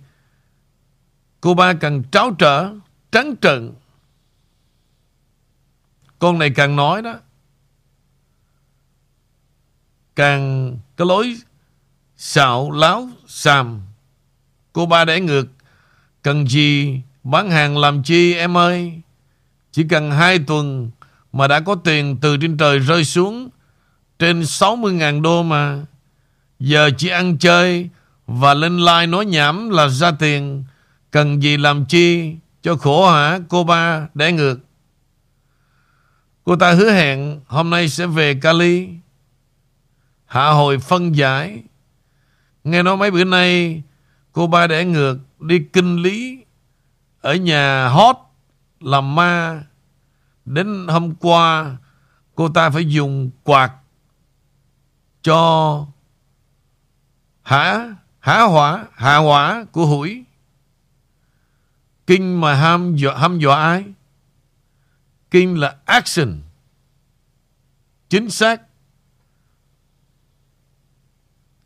[1.41, 2.73] cô ba càng tráo trở,
[3.11, 3.71] trắng trợn.
[6.19, 7.19] Con này càng nói đó.
[10.15, 11.37] Càng cái lối
[12.17, 13.81] xạo láo xàm.
[14.73, 15.47] Cô ba để ngược
[16.23, 19.01] Cần gì bán hàng làm chi em ơi
[19.73, 20.91] chỉ cần hai tuần
[21.31, 23.49] Mà đã có tiền từ trên trời rơi xuống,
[24.19, 25.85] Trên 60.000 đô mà.
[26.59, 27.89] Giờ chỉ ăn chơi
[28.27, 30.63] Và lên like nói nhảm là ra tiền.
[31.11, 34.07] Cần gì làm chi Cho khổ hả, cô ba?
[34.13, 34.59] Để ngược.
[36.43, 38.89] Cô ta hứa hẹn Hôm nay sẽ về Cali.
[40.25, 41.63] Hạ hồi phân giải.
[42.63, 43.81] Nghe nói mấy bữa nay
[44.31, 46.43] Cô ba để ngược đi kinh lý
[47.21, 48.17] ở nhà hot
[48.83, 49.63] làm ma.
[50.45, 51.77] Đến hôm qua
[52.35, 53.73] cô ta phải dùng quạt
[55.21, 55.85] cho
[57.41, 60.23] hả hả hỏa hạ hỏa của hủi
[62.07, 63.85] kinh mà ham dọa, ham dọa ai
[65.31, 66.41] kinh là action
[68.09, 68.61] chính xác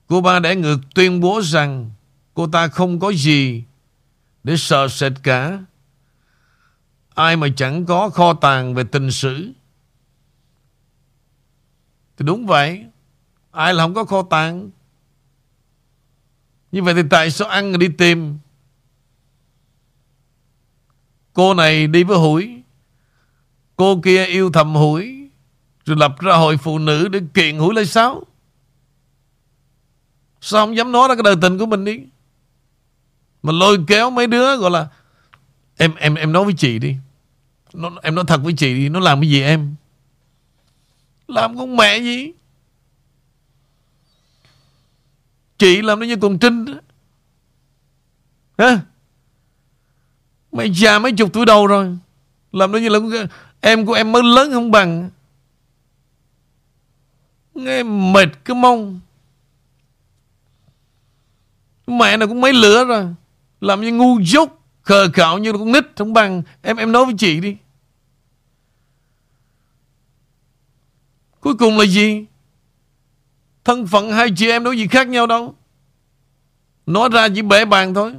[0.08, 1.92] cô ba để ngược tuyên bố rằng
[2.34, 3.64] cô ta không có gì
[4.44, 5.60] để sợ sệt cả.
[7.18, 9.52] Ai mà chẳng có kho tàng về tình sử.
[12.18, 12.86] Thì đúng vậy.
[13.52, 14.70] Ai là không có kho tàng.
[16.72, 18.38] Như vậy thì tại sao ăn rồi đi tìm?
[21.34, 22.62] Cô này đi với hủi.
[23.76, 25.30] Cô kia yêu thầm hủi.
[25.86, 28.24] Rồi lập ra hội phụ nữ để kiện hủi lấy sao?
[30.42, 32.00] Sao không dám nói ra cái đời tình của mình đi?
[33.44, 34.88] Mà lôi kéo mấy đứa, gọi là,
[35.78, 36.96] Em em em nói với chị đi
[37.78, 39.76] nó, Em nói thật với chị đi Nó làm cái gì em?
[41.28, 42.32] Làm con mẹ gì?
[45.58, 46.74] Chị làm nó như con Trinh đó.
[48.58, 48.80] Hả?
[50.52, 51.98] Mày già mấy chục tuổi đầu rồi
[52.52, 53.28] Làm nó như là
[53.62, 55.10] Em của em mới lớn không bằng.
[57.56, 59.00] Nghe mệt cái mông.
[61.88, 63.06] Mẹ nào cũng mấy lửa rồi
[63.62, 64.58] làm như ngu dốt
[64.88, 66.42] Khờ khạo như con nít không bằng.
[66.62, 67.56] Em em nói với chị đi.
[71.48, 72.26] Cuối cùng là gì?
[73.64, 75.56] Thân phận hai chị em đâu gì khác nhau đâu.
[76.86, 78.14] Nói ra chỉ bể bàn thôi.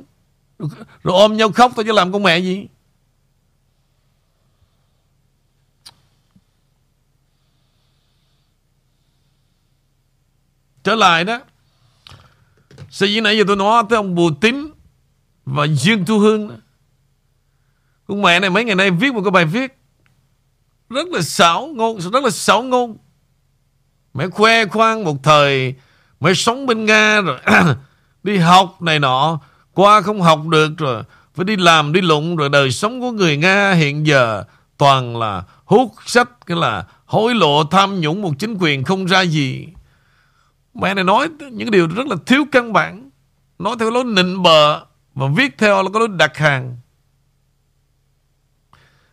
[0.59, 0.68] Rồi,
[1.03, 2.66] rồi ôm nhau khóc thôi chứ làm con mẹ gì?
[10.85, 11.41] Trở lại đó
[12.91, 14.70] Sở dĩ nãy giờ tôi nói tới ông Bùi Tín
[15.45, 16.61] và Dương Thu Hương
[18.07, 19.79] Con mẹ này mấy ngày nay viết một cái bài viết
[20.91, 22.97] Rất là xảo ngôn Rất là xảo ngôn.
[24.15, 25.75] Mẹ khoe khoang một thời,
[26.21, 27.39] Mẹ sống bên Nga rồi,
[28.23, 29.39] Đi học này nọ.
[29.75, 31.03] Qua không học được rồi,
[31.35, 34.45] Phải đi làm, đi lụng Rồi đời sống của người Nga hiện giờ
[34.77, 39.21] Toàn là hút sách, Cái là hối lộ, tham nhũng Một chính quyền không ra
[39.21, 39.67] gì.
[40.75, 43.11] Mẹ này nói những điều rất là thiếu căn bản.
[43.59, 44.85] Nói theo lối nịnh bợ
[45.15, 46.77] Và viết theo là có lối đặt hàng.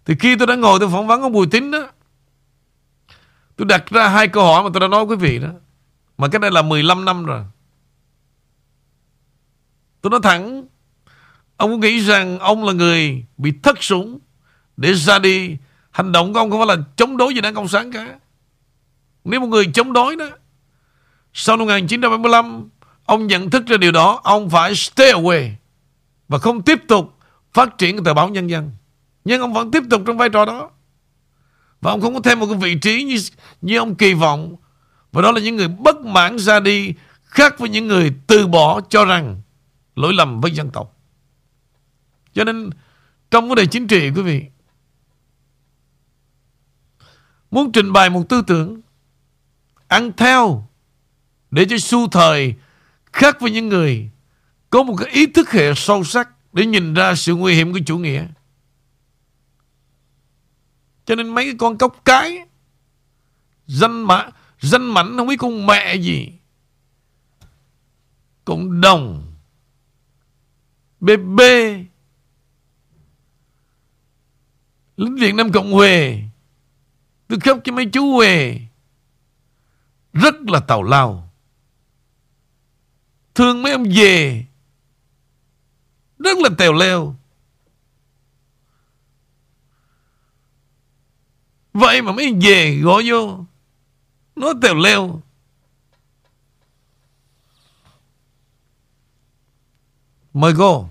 [0.05, 1.87] Thì khi tôi đã ngồi tôi phỏng vấn ông Bùi Tín đó
[3.55, 5.49] Tôi đặt ra hai câu hỏi mà tôi đã nói quý vị đó.
[6.17, 7.43] Mà cái này là 15 năm rồi.
[10.01, 10.65] Tôi nói thẳng,
[11.57, 14.19] Ông có nghĩ rằng ông là người bị thất sủng
[14.77, 15.57] Để ra đi,
[15.91, 18.19] Hành động của ông không phải là chống đối với đảng Cộng sản cả?
[19.23, 20.29] Nếu một người chống đối đó,
[21.33, 22.69] Sau năm 1975
[23.05, 25.51] Ông nhận thức ra điều đó, Ông phải stay away
[26.27, 27.15] Và không tiếp tục
[27.55, 28.71] phát triển tờ báo nhân dân.
[29.25, 30.69] Nhưng ông vẫn tiếp tục trong vai trò đó.
[31.85, 33.17] Và ông không có thêm một cái vị trí như,
[33.61, 34.55] như ông kỳ vọng.
[35.11, 38.81] Và đó là những người bất mãn ra đi Khác với những người từ bỏ
[38.81, 39.41] cho rằng
[39.95, 40.97] Lỗi lầm với dân tộc.
[42.33, 42.69] Cho nên
[43.31, 44.43] Trong vấn đề chính trị quý vị
[47.51, 48.81] Muốn trình bày một tư tưởng
[49.87, 50.67] Ăn theo
[51.51, 52.55] Để cho xu thời
[53.13, 54.09] Khác với những người
[54.69, 57.79] Có một cái ý thức hệ sâu sắc Để nhìn ra sự nguy hiểm của
[57.85, 58.25] chủ nghĩa.
[61.05, 62.45] Cho nên mấy cái con cốc cái,
[63.67, 64.29] dân mã
[64.59, 66.31] dân mảnh không biết con mẹ gì.
[68.45, 69.31] Cộng đồng.
[70.99, 71.39] BB
[74.97, 76.11] Lính Việt Nam Cộng hòa
[77.27, 78.59] Tôi khóc cho mấy chú Huề
[80.13, 81.31] Rất là tào lao.
[83.35, 84.45] Thương mấy ông về.
[86.19, 87.15] Rất là tèo leo.
[91.75, 93.39] Vậy mà mới về gọi vô.
[94.35, 95.21] Nó tèo leo.
[100.33, 100.87] Mời cô.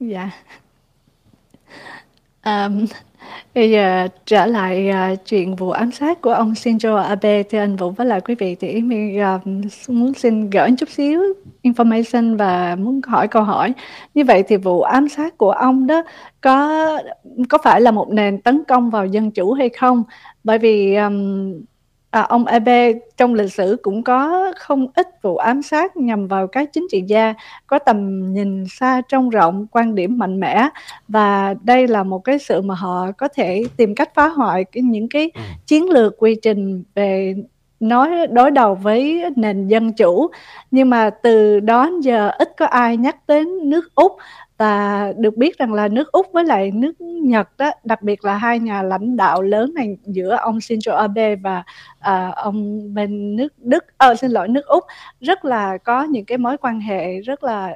[0.00, 0.30] Dạ.
[2.44, 2.86] Um,
[3.54, 7.42] Bây giờ trở lại uh, chuyện vụ ám sát của ông Shinzo Abe.
[7.42, 9.38] Thì anh Vũ với lại quý vị thì mình uh, à,
[9.88, 11.22] muốn xin gửi chút xíu
[11.62, 13.72] information và muốn hỏi câu hỏi.
[14.14, 16.02] Như vậy thì vụ ám sát của ông đó
[16.40, 16.98] có
[17.48, 20.02] có phải là một nền tấn công vào dân chủ hay không?
[20.44, 21.52] Bởi vì um,
[22.10, 26.46] À, ông Abe trong lịch sử cũng có không ít vụ ám sát nhằm vào
[26.46, 27.34] các chính trị gia
[27.66, 30.68] có tầm nhìn xa trông rộng, quan điểm mạnh mẽ.
[31.08, 34.82] Và đây là một cái sự mà họ có thể tìm cách phá hoại cái,
[34.82, 35.40] những cái ừ.
[35.66, 37.34] chiến lược quy trình về
[37.80, 40.30] nói đối đầu với nền dân chủ.
[40.70, 44.12] Nhưng mà từ đó giờ ít có ai nhắc đến nước úc
[44.60, 48.34] và được biết rằng là nước Úc với lại nước Nhật đó đặc biệt là
[48.36, 51.62] hai nhà lãnh đạo lớn này giữa ông Shinzo Abe và
[51.98, 54.84] à, ông bên nước Đức ờ, xin lỗi nước Úc
[55.20, 57.74] rất là có những cái mối quan hệ rất là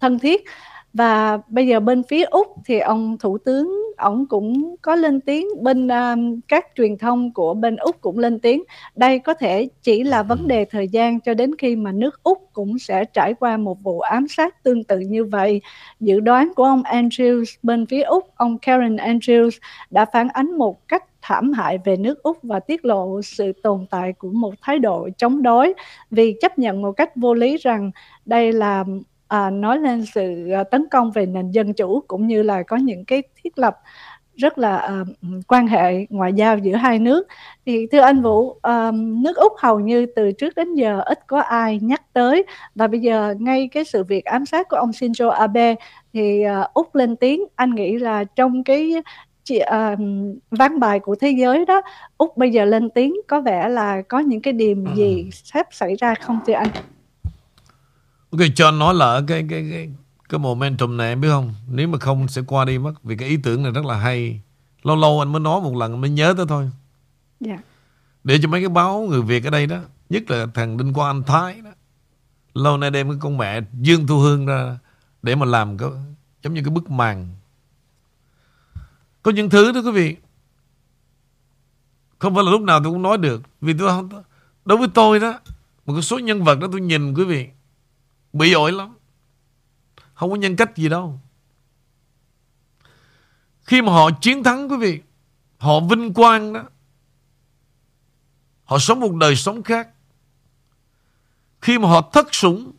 [0.00, 0.44] thân thiết.
[0.92, 5.46] Và bây giờ bên phía úc thì ông thủ tướng ông cũng có lên tiếng
[5.62, 8.62] bên um, các truyền thông của bên úc cũng lên tiếng.
[8.96, 12.38] Đây có thể chỉ là vấn đề thời gian cho đến khi mà nước úc
[12.52, 15.60] cũng sẽ trải qua một vụ ám sát tương tự như vậy.
[16.00, 19.58] Dự đoán của ông andrews bên phía úc ông karen andrews
[19.90, 23.86] đã phản ánh một cách thảm hại về nước Úc và tiết lộ sự tồn
[23.90, 25.74] tại của một thái độ chống đối.
[26.10, 27.90] Vì chấp nhận một cách vô lý rằng
[28.24, 28.84] đây là
[29.28, 32.76] à, nói lên sự à, tấn công về nền dân chủ cũng như là có
[32.76, 33.76] những cái thiết lập
[34.38, 35.08] rất là uh,
[35.48, 37.26] quan hệ ngoại giao giữa hai nước.
[37.66, 41.40] Thì thưa anh Vũ uh, nước Úc hầu như từ trước đến giờ ít có
[41.40, 42.44] ai nhắc tới.
[42.74, 45.74] Và bây giờ ngay cái sự việc ám sát của ông Shinzo Abe
[46.12, 47.44] thì uh, Úc lên tiếng.
[47.54, 48.92] Anh nghĩ là trong cái
[49.44, 49.98] chị uh,
[50.50, 51.82] văn bài của thế giới đó
[52.18, 53.14] Úc bây giờ lên tiếng.
[53.26, 56.68] Có vẻ là có những cái điểm gì sắp xảy ra không thưa anh
[58.30, 59.90] Ok, cho nói là cái cái cái
[60.28, 61.54] cái momentum này em biết không?
[61.70, 64.40] Nếu mà không sẽ qua đi mất vì cái ý tưởng này rất là hay.
[64.82, 66.70] Lâu lâu anh mới nói một lần mới nhớ tới thôi.
[67.40, 67.50] Dạ.
[67.50, 67.64] Yeah.
[68.24, 69.78] Để cho mấy cái báo người Việt ở đây đó,
[70.10, 71.70] nhất là thằng Đinh Quang Anh Thái đó.
[72.54, 74.78] Lâu nay đem cái con mẹ Dương Thu Hương ra
[75.22, 75.88] để mà làm cái
[76.42, 77.28] giống như cái bức màn.
[79.22, 80.16] Có những thứ đó quý vị
[82.18, 84.08] không phải là lúc nào tôi cũng nói được vì tôi không
[84.64, 85.40] đối với tôi đó
[85.86, 87.48] một cái số nhân vật đó tôi nhìn quý vị
[88.32, 88.94] Bị ổi lắm.
[90.14, 91.20] Không có nhân cách gì đâu.
[93.62, 95.00] Khi mà họ chiến thắng, quý vị,
[95.58, 96.62] Họ vinh quang đó,
[98.64, 99.88] Họ sống một đời sống khác.
[101.60, 102.72] Khi mà họ thất sủng,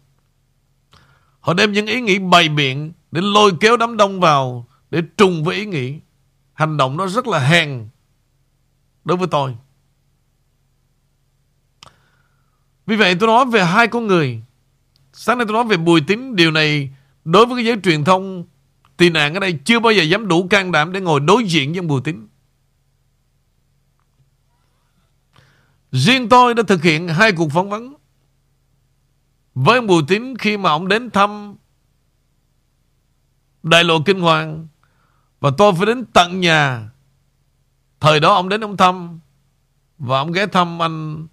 [1.40, 5.44] Họ đem những ý nghĩ bày biện Để lôi kéo đám đông vào Để trùng
[5.44, 6.00] với ý nghĩ.
[6.54, 7.90] Hành động đó rất là hèn
[9.06, 9.56] Đối với tôi.
[12.86, 14.42] Vì vậy tôi nói về hai con người.
[15.22, 16.90] Sáng nay tôi nói về Bùi Tín Điều này
[17.26, 18.46] đối với cái giới truyền thông,
[18.98, 21.74] Tị nạn ở đây chưa bao giờ dám đủ can đảm Để ngồi đối diện
[21.74, 22.28] với Bùi Tín
[25.92, 27.96] Riêng tôi đã thực hiện hai cuộc phỏng vấn
[29.56, 31.56] với ông Bùi Tín khi mà ông đến thăm
[33.64, 34.68] Đại lộ Kinh Hoàng
[35.40, 36.90] và tôi phải đến tận nhà.
[38.00, 39.20] Thời đó ông đến ông thăm
[39.98, 41.28] và ông ghé thăm anh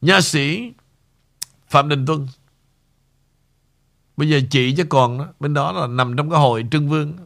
[0.00, 0.72] nha sĩ
[1.72, 2.26] Phạm Đình Tuân.
[4.16, 7.16] Bây giờ chị chứ còn đó, bên đó là nằm trong cái hội Trưng Vương.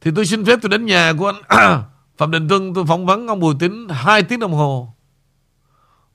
[0.00, 1.82] Thì tôi xin phép tôi đến nhà của anh
[2.16, 4.94] Phạm Đình Tuân tôi phỏng vấn ông Bùi Tín 2 tiếng đồng hồ.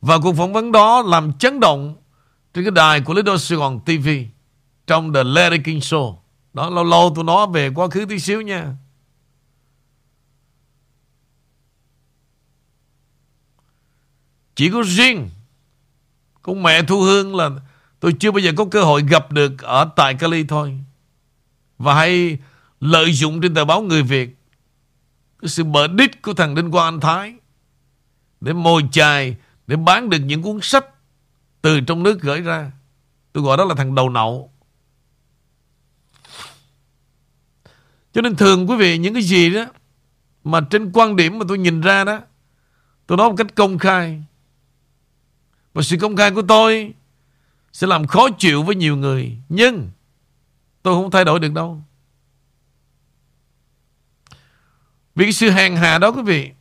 [0.01, 1.95] Và cuộc phỏng vấn đó làm chấn động
[2.53, 4.09] trên cái đài của Little Sài Gòn TV
[4.87, 6.15] trong The Larry King Show.
[6.53, 8.75] Đó lâu lâu tôi nói về quá khứ tí xíu nha.
[14.55, 15.29] Chỉ có riêng
[16.41, 17.49] con mẹ Thu Hương là
[17.99, 20.79] tôi chưa bao giờ có cơ hội gặp được ở tại Cali thôi.
[21.77, 22.37] Và hay
[22.79, 24.37] lợi dụng trên tờ báo Người Việt
[25.41, 27.33] cái sự bở đít của thằng Đinh Quang Anh Thái
[28.41, 29.35] để mồi chài,
[29.67, 30.85] để bán được những cuốn sách
[31.61, 32.71] từ trong nước gửi ra.
[33.33, 34.51] Tôi gọi đó là thằng đầu nậu.
[38.13, 39.65] Cho nên thường quý vị, những cái gì đó
[40.43, 42.19] mà trên quan điểm mà tôi nhìn ra đó,
[43.07, 44.23] tôi nói một cách công khai.
[45.73, 46.93] Và sự công khai của tôi
[47.73, 49.37] sẽ làm khó chịu với nhiều người.
[49.49, 49.89] Nhưng
[50.81, 51.81] tôi không thay đổi được đâu.
[55.15, 56.51] Vì cái sự hèn hà đó, quý vị,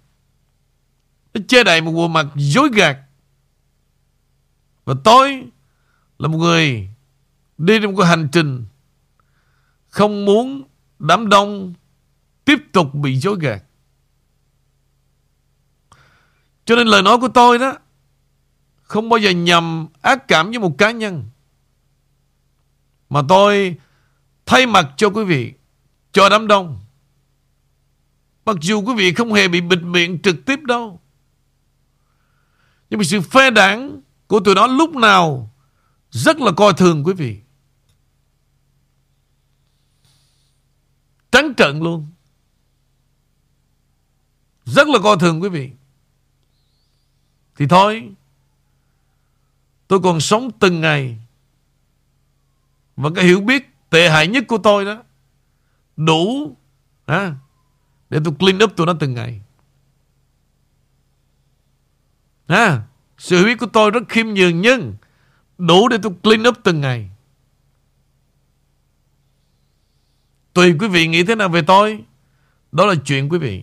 [1.34, 2.98] Nó che đậy một bộ mặt dối gạt
[4.84, 5.44] Và tôi
[6.18, 6.88] Là một người
[7.58, 8.64] Đi trong một hành trình
[9.88, 10.62] Không muốn
[10.98, 11.74] đám đông
[12.44, 13.62] Tiếp tục bị dối gạt
[16.64, 17.74] Cho nên lời nói của tôi đó
[18.90, 21.24] không bao giờ nhầm ác cảm với một cá nhân
[23.10, 23.76] Mà tôi
[24.46, 25.52] Thay mặt cho quý vị
[26.12, 26.80] Cho đám đông
[28.44, 31.00] Mặc dù quý vị không hề bị bịt miệng trực tiếp đâu.
[32.90, 35.54] Nhưng mà sự phê đảng của tụi nó lúc nào
[36.10, 37.40] rất là coi thường quý vị.
[41.32, 42.06] Trắng trận luôn.
[44.64, 45.70] Rất là coi thường quý vị.
[47.56, 48.12] Thì thôi,
[49.90, 51.18] tôi còn sống từng ngày.
[52.96, 55.02] Và cái hiểu biết tệ hại nhất của tôi đó,
[55.96, 56.56] đủ
[57.06, 57.34] ha,
[58.10, 59.40] để tôi clean up tụi nó từng ngày.
[62.46, 62.82] À,
[63.18, 64.94] Sự hiểu biết của tôi rất khiêm nhường Nhưng
[65.58, 67.10] đủ để tôi clean up từng ngày.
[70.52, 72.04] Tùy quý vị nghĩ thế nào về tôi
[72.72, 73.62] Đó là chuyện quý vị.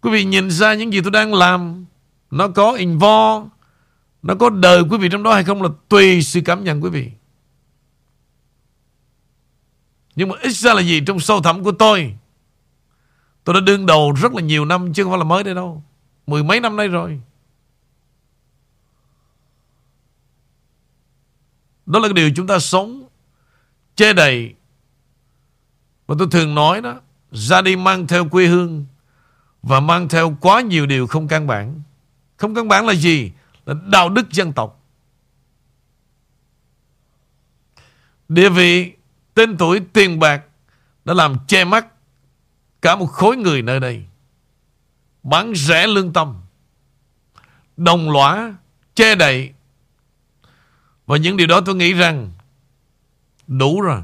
[0.00, 1.86] Quý vị nhìn ra những gì tôi đang làm
[2.30, 3.55] Nó có involve
[4.26, 6.90] nó có đời quý vị trong đó hay không Là tùy sự cảm nhận quý
[6.90, 7.10] vị.
[10.16, 11.00] Nhưng mà ít ra là gì?
[11.06, 12.14] Trong sâu thẳm của tôi
[13.44, 15.82] Tôi đã đương đầu rất là nhiều năm Chứ không phải là mới đây đâu.
[16.26, 17.20] Mười mấy năm nay rồi.
[21.86, 23.08] Đó là cái điều chúng ta sống,
[23.96, 24.54] Che đầy
[26.06, 27.00] Và tôi thường nói đó,
[27.32, 28.86] Ra đi mang theo quê hương
[29.62, 31.82] Và mang theo quá nhiều điều không căn bản.
[32.36, 33.32] Không căn bản là gì?
[33.66, 34.82] Là đạo đức dân tộc.
[38.28, 38.92] Địa vị,
[39.34, 40.42] Tên tuổi, tiền bạc
[41.04, 41.86] Đã làm che mắt
[42.82, 44.04] Cả một khối người nơi đây.
[45.22, 46.40] Bán rẻ lương tâm,
[47.76, 48.54] Đồng lõa,
[48.94, 49.52] Che đậy.
[51.06, 52.32] Và những điều đó tôi nghĩ rằng
[53.46, 54.02] Đủ rồi.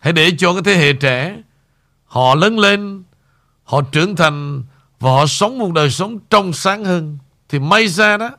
[0.00, 1.42] Hãy để cho cái thế hệ trẻ
[2.04, 3.02] Họ lớn lên,
[3.64, 4.64] Họ trưởng thành
[5.02, 8.30] và họ sống một đời sống trong sáng hơn Thì may ra đó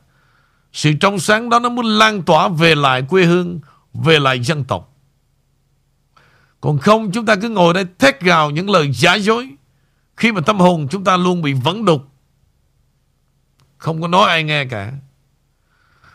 [0.73, 3.59] Sự trong sáng đó nó muốn lan tỏa về lại quê hương
[3.93, 4.93] Về lại dân tộc
[6.63, 9.49] còn không chúng ta cứ ngồi đây thét gào những lời giả dối.
[10.17, 12.07] Khi mà tâm hồn chúng ta luôn bị vấn đục.
[13.77, 14.91] Không có nói ai nghe cả.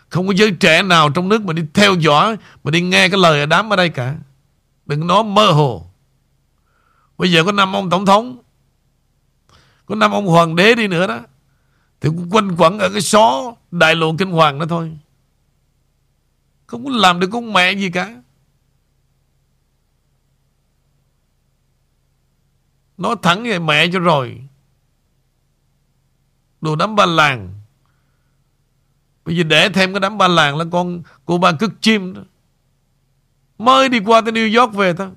[0.08, 3.20] Không có giới trẻ nào trong nước mà đi theo dõi, mà đi nghe cái
[3.20, 4.14] lời đám ở đây cả.
[4.86, 5.90] Đừng nói mơ hồ.
[7.18, 8.38] Bây giờ có năm ông tổng thống,
[9.88, 11.20] có năm ông hoàng đế đi nữa đó,
[12.00, 14.98] thì cũng quanh quẩn ở cái xó đại lộ kinh hoàng đó thôi.
[16.66, 18.22] Không có làm được con mẹ gì cả.
[22.98, 24.42] Nói thẳng về mẹ cho rồi
[26.60, 27.54] Đồ đám ba làng
[29.24, 32.22] Bây giờ để thêm cái đám ba làng là con cô ba cức chim đó.
[33.58, 35.10] Mới đi qua tới New York về thôi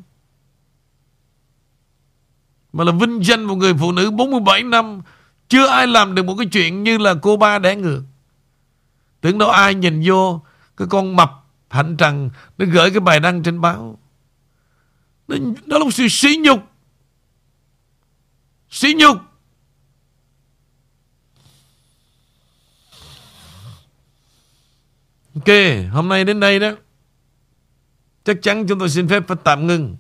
[2.74, 5.02] mà là vinh danh một người phụ nữ 47 năm
[5.50, 8.04] Chưa ai làm được một cái chuyện như là cô ba đẻ ngược.
[9.22, 10.42] Tưởng đâu ai nhìn vô
[10.78, 11.32] cái con mập
[11.70, 14.00] hạnh trần nó gửi cái bài đăng trên báo.
[15.28, 16.60] nó đó là một sự sỉ nhục.
[18.70, 19.18] Sỉ nhục.
[25.36, 25.48] Ok,
[25.92, 26.72] hôm nay đến đây đó.
[28.24, 29.98] Chắc chắn chúng tôi xin phép phải tạm ngưng.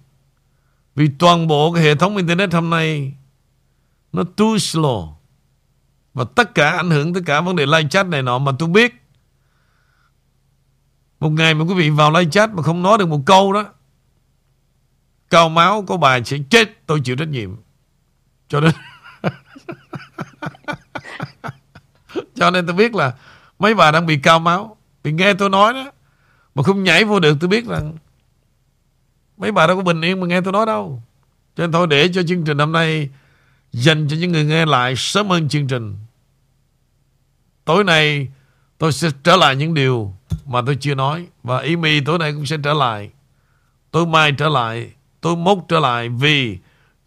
[0.96, 3.14] Vì toàn bộ cái hệ thống Internet hôm nay,
[4.14, 5.14] nó too slow.
[6.14, 8.70] Và tất cả ảnh hưởng tất cả vấn đề live chat này nọ mà tôi
[8.70, 8.94] biết.
[11.20, 13.66] Một ngày mà quý vị vào live chat mà không nói được một câu đó.
[15.30, 17.56] Cao máu của bà sẽ chết, tôi chịu trách nhiệm.
[18.48, 18.72] Cho nên
[22.36, 23.14] Cho nên tôi biết là
[23.60, 24.78] mấy bà đang bị cao máu.
[25.04, 25.92] Vì nghe tôi nói đó,
[26.56, 27.94] mà không nhảy vô được, tôi biết rằng
[29.42, 31.02] mấy bà đâu có bình yên mà nghe tôi nói đâu.
[31.56, 33.10] Cho nên thôi để cho chương trình hôm nay
[33.72, 35.96] dành cho những người nghe lại sớm hơn chương trình.
[37.66, 38.28] Tối nay
[38.78, 40.14] tôi sẽ trở lại những điều
[40.46, 41.28] mà tôi chưa nói.
[41.44, 43.10] Và ý mì tối nay cũng sẽ trở lại.
[43.92, 44.92] Tối mai trở lại.
[45.22, 46.58] Tối mốt trở lại vì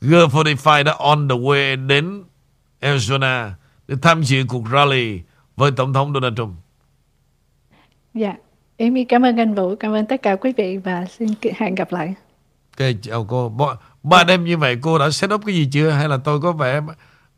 [0.01, 2.23] G45 đã on the way đến
[2.81, 3.51] Arizona
[3.89, 5.21] để tham dự cuộc rally
[5.57, 6.55] với Tổng thống Donald Trump.
[8.15, 8.35] Dạ,
[8.79, 11.93] Amy cảm ơn anh Vũ, cảm ơn tất cả quý vị và xin hẹn gặp
[11.93, 12.15] lại.
[12.79, 13.49] Ok, chào cô.
[13.49, 13.67] Ba,
[14.03, 15.91] ba đêm như vậy cô đã set up cái gì chưa?
[15.91, 16.81] Hay là tôi có vẻ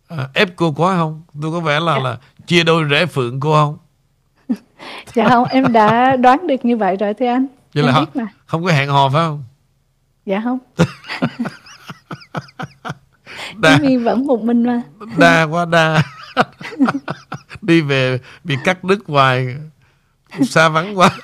[0.08, 1.22] à, ép cô quá không?
[1.42, 3.78] Tôi có vẻ là là chia đôi rẽ phượng cô không?
[5.14, 7.46] dạ không, em đã đoán được như vậy rồi thưa anh.
[7.74, 8.26] Vậy em là biết mà.
[8.46, 9.44] không có hẹn hò phải không?
[10.26, 10.58] Dạ không.
[13.56, 14.82] Đa, Amy vẫn một mình mà.
[15.16, 16.02] đa quá đa.
[17.62, 19.56] Đi về bị cắt đứt hoài.
[20.42, 21.10] Xa vắng quá.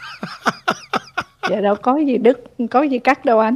[1.51, 3.55] Dạ đâu có gì đứt, có gì cắt đâu anh.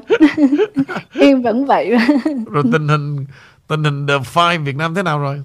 [1.20, 1.90] em vẫn vậy.
[2.50, 3.26] Rồi tình hình
[3.68, 5.42] tình hình The Five Việt Nam thế nào rồi?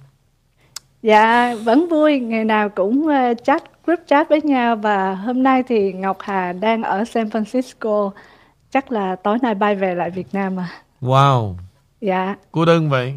[1.04, 5.64] Dạ vẫn vui, ngày nào cũng uh, chat group chat với nhau và hôm nay
[5.68, 8.12] thì Ngọc Hà đang ở San Francisco,
[8.72, 10.70] chắc là tối nay bay về lại Việt Nam mà.
[11.02, 11.54] Wow,
[12.02, 13.14] Dạ, cô đơn vậy.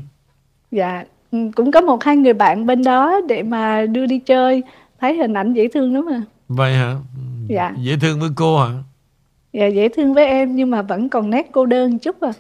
[0.71, 4.63] dạ Ừ, cũng có một hai người bạn bên đó để mà đưa đi chơi,
[5.01, 6.23] thấy hình ảnh dễ thương lắm mà.
[6.49, 6.97] Vậy hả?
[7.49, 7.73] Dạ.
[7.79, 8.75] Dễ thương với cô hả?
[9.53, 12.33] Dạ dễ thương với em nhưng mà vẫn còn nét cô đơn chút à.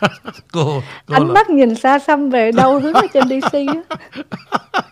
[0.52, 3.96] Cô, cô Ánh là, mắt nhìn xa xăm về đâu hướng ở trên DC á.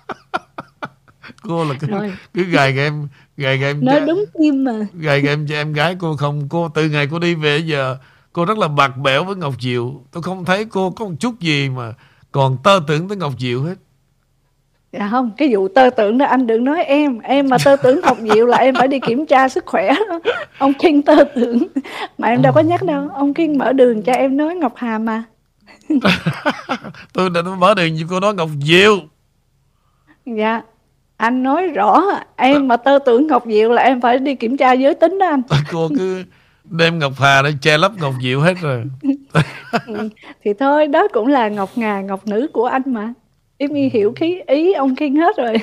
[1.42, 2.12] cô là cứ, Rồi.
[2.34, 4.72] cứ gài em gài em Nói đúng tim mà.
[4.94, 7.96] gài em cho em gái cô không cô từ ngày cô đi về giờ
[8.32, 11.40] cô rất là bạc bẽo với Ngọc Diệu tôi không thấy cô có một chút
[11.40, 11.94] gì mà
[12.32, 13.74] còn tơ tưởng tới Ngọc Diệu hết
[14.92, 17.18] Dạ không, cái vụ tơ tưởng đó anh đừng nói em.
[17.18, 19.94] Em mà tơ tưởng học diệu là em phải đi kiểm tra sức khỏe.
[20.08, 20.20] Đó.
[20.58, 21.66] Ông Kiên tơ tưởng.
[22.18, 23.08] Mà em đâu có nhắc đâu.
[23.14, 25.22] Ông Kiên mở đường cho em nói Ngọc Hà mà.
[27.12, 28.98] Tôi đã mở đường cho cô nói Ngọc Diệu.
[30.26, 30.62] Dạ
[31.16, 32.02] Anh nói rõ.
[32.36, 35.26] Em mà tơ tưởng Ngọc Diệu là em phải đi kiểm tra giới tính đó
[35.26, 35.42] anh.
[35.72, 36.24] Cô cứ
[36.64, 38.84] đem Ngọc Hà để che lấp Ngọc Diệu hết rồi.
[39.86, 40.08] Ừ,
[40.44, 43.12] Thì thôi đó cũng là Ngọc Ngà Ngọc Nữ của anh mà
[43.62, 45.54] Em y hiểu khí ý ông Kiên hết rồi.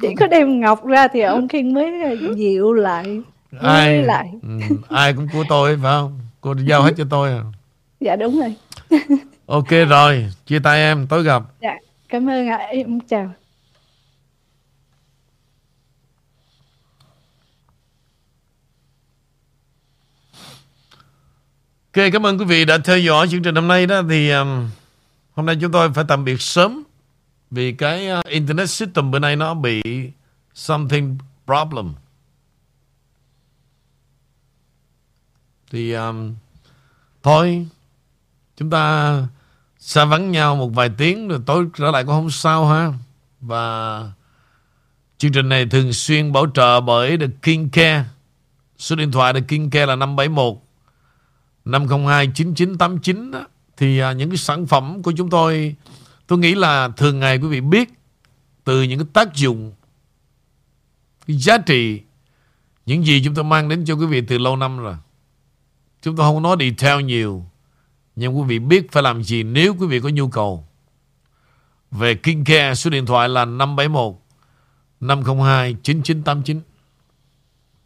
[0.00, 1.92] Chỉ có đem Ngọc ra thì ông Kiên mới
[2.36, 3.20] dịu lại
[3.60, 4.02] ai?
[4.02, 4.30] lại.
[4.42, 4.48] Ừ,
[4.88, 6.18] ai cũng của tôi phải không?
[6.40, 7.42] Cô giao hết cho tôi à?
[8.00, 8.54] Dạ đúng rồi.
[9.46, 11.42] Ok rồi chia tay em tối gặp.
[11.60, 11.76] Dạ,
[12.08, 12.56] cảm ơn ạ.
[12.56, 13.30] Em chào.
[21.96, 24.68] Ok, cảm ơn quý vị đã theo dõi chương trình hôm nay đó thì um,
[25.34, 26.82] hôm nay chúng tôi phải tạm biệt sớm
[27.50, 29.82] vì cái uh, internet system bữa nay nó bị
[30.54, 31.94] something problem.
[35.70, 36.34] Thì um,
[37.22, 37.66] thôi
[38.56, 39.16] chúng ta
[39.78, 42.92] xa vắng nhau một vài tiếng rồi tối trở lại cũng không sao ha.
[43.40, 44.00] Và
[45.18, 48.04] chương trình này thường xuyên bảo trợ bởi The King Care.
[48.78, 50.65] Số điện thoại The King Care là 571
[51.66, 55.76] 502 9989 đó, thì à, những cái sản phẩm của chúng tôi
[56.26, 57.88] tôi nghĩ là thường ngày quý vị biết
[58.64, 59.72] từ những cái tác dụng
[61.26, 62.00] cái giá trị
[62.86, 64.94] những gì chúng tôi mang đến cho quý vị từ lâu năm rồi.
[66.02, 67.44] Chúng tôi không nói detail nhiều
[68.16, 70.68] nhưng quý vị biết phải làm gì nếu quý vị có nhu cầu.
[71.90, 74.14] Về King Care số điện thoại là 571
[75.00, 76.60] 502 9989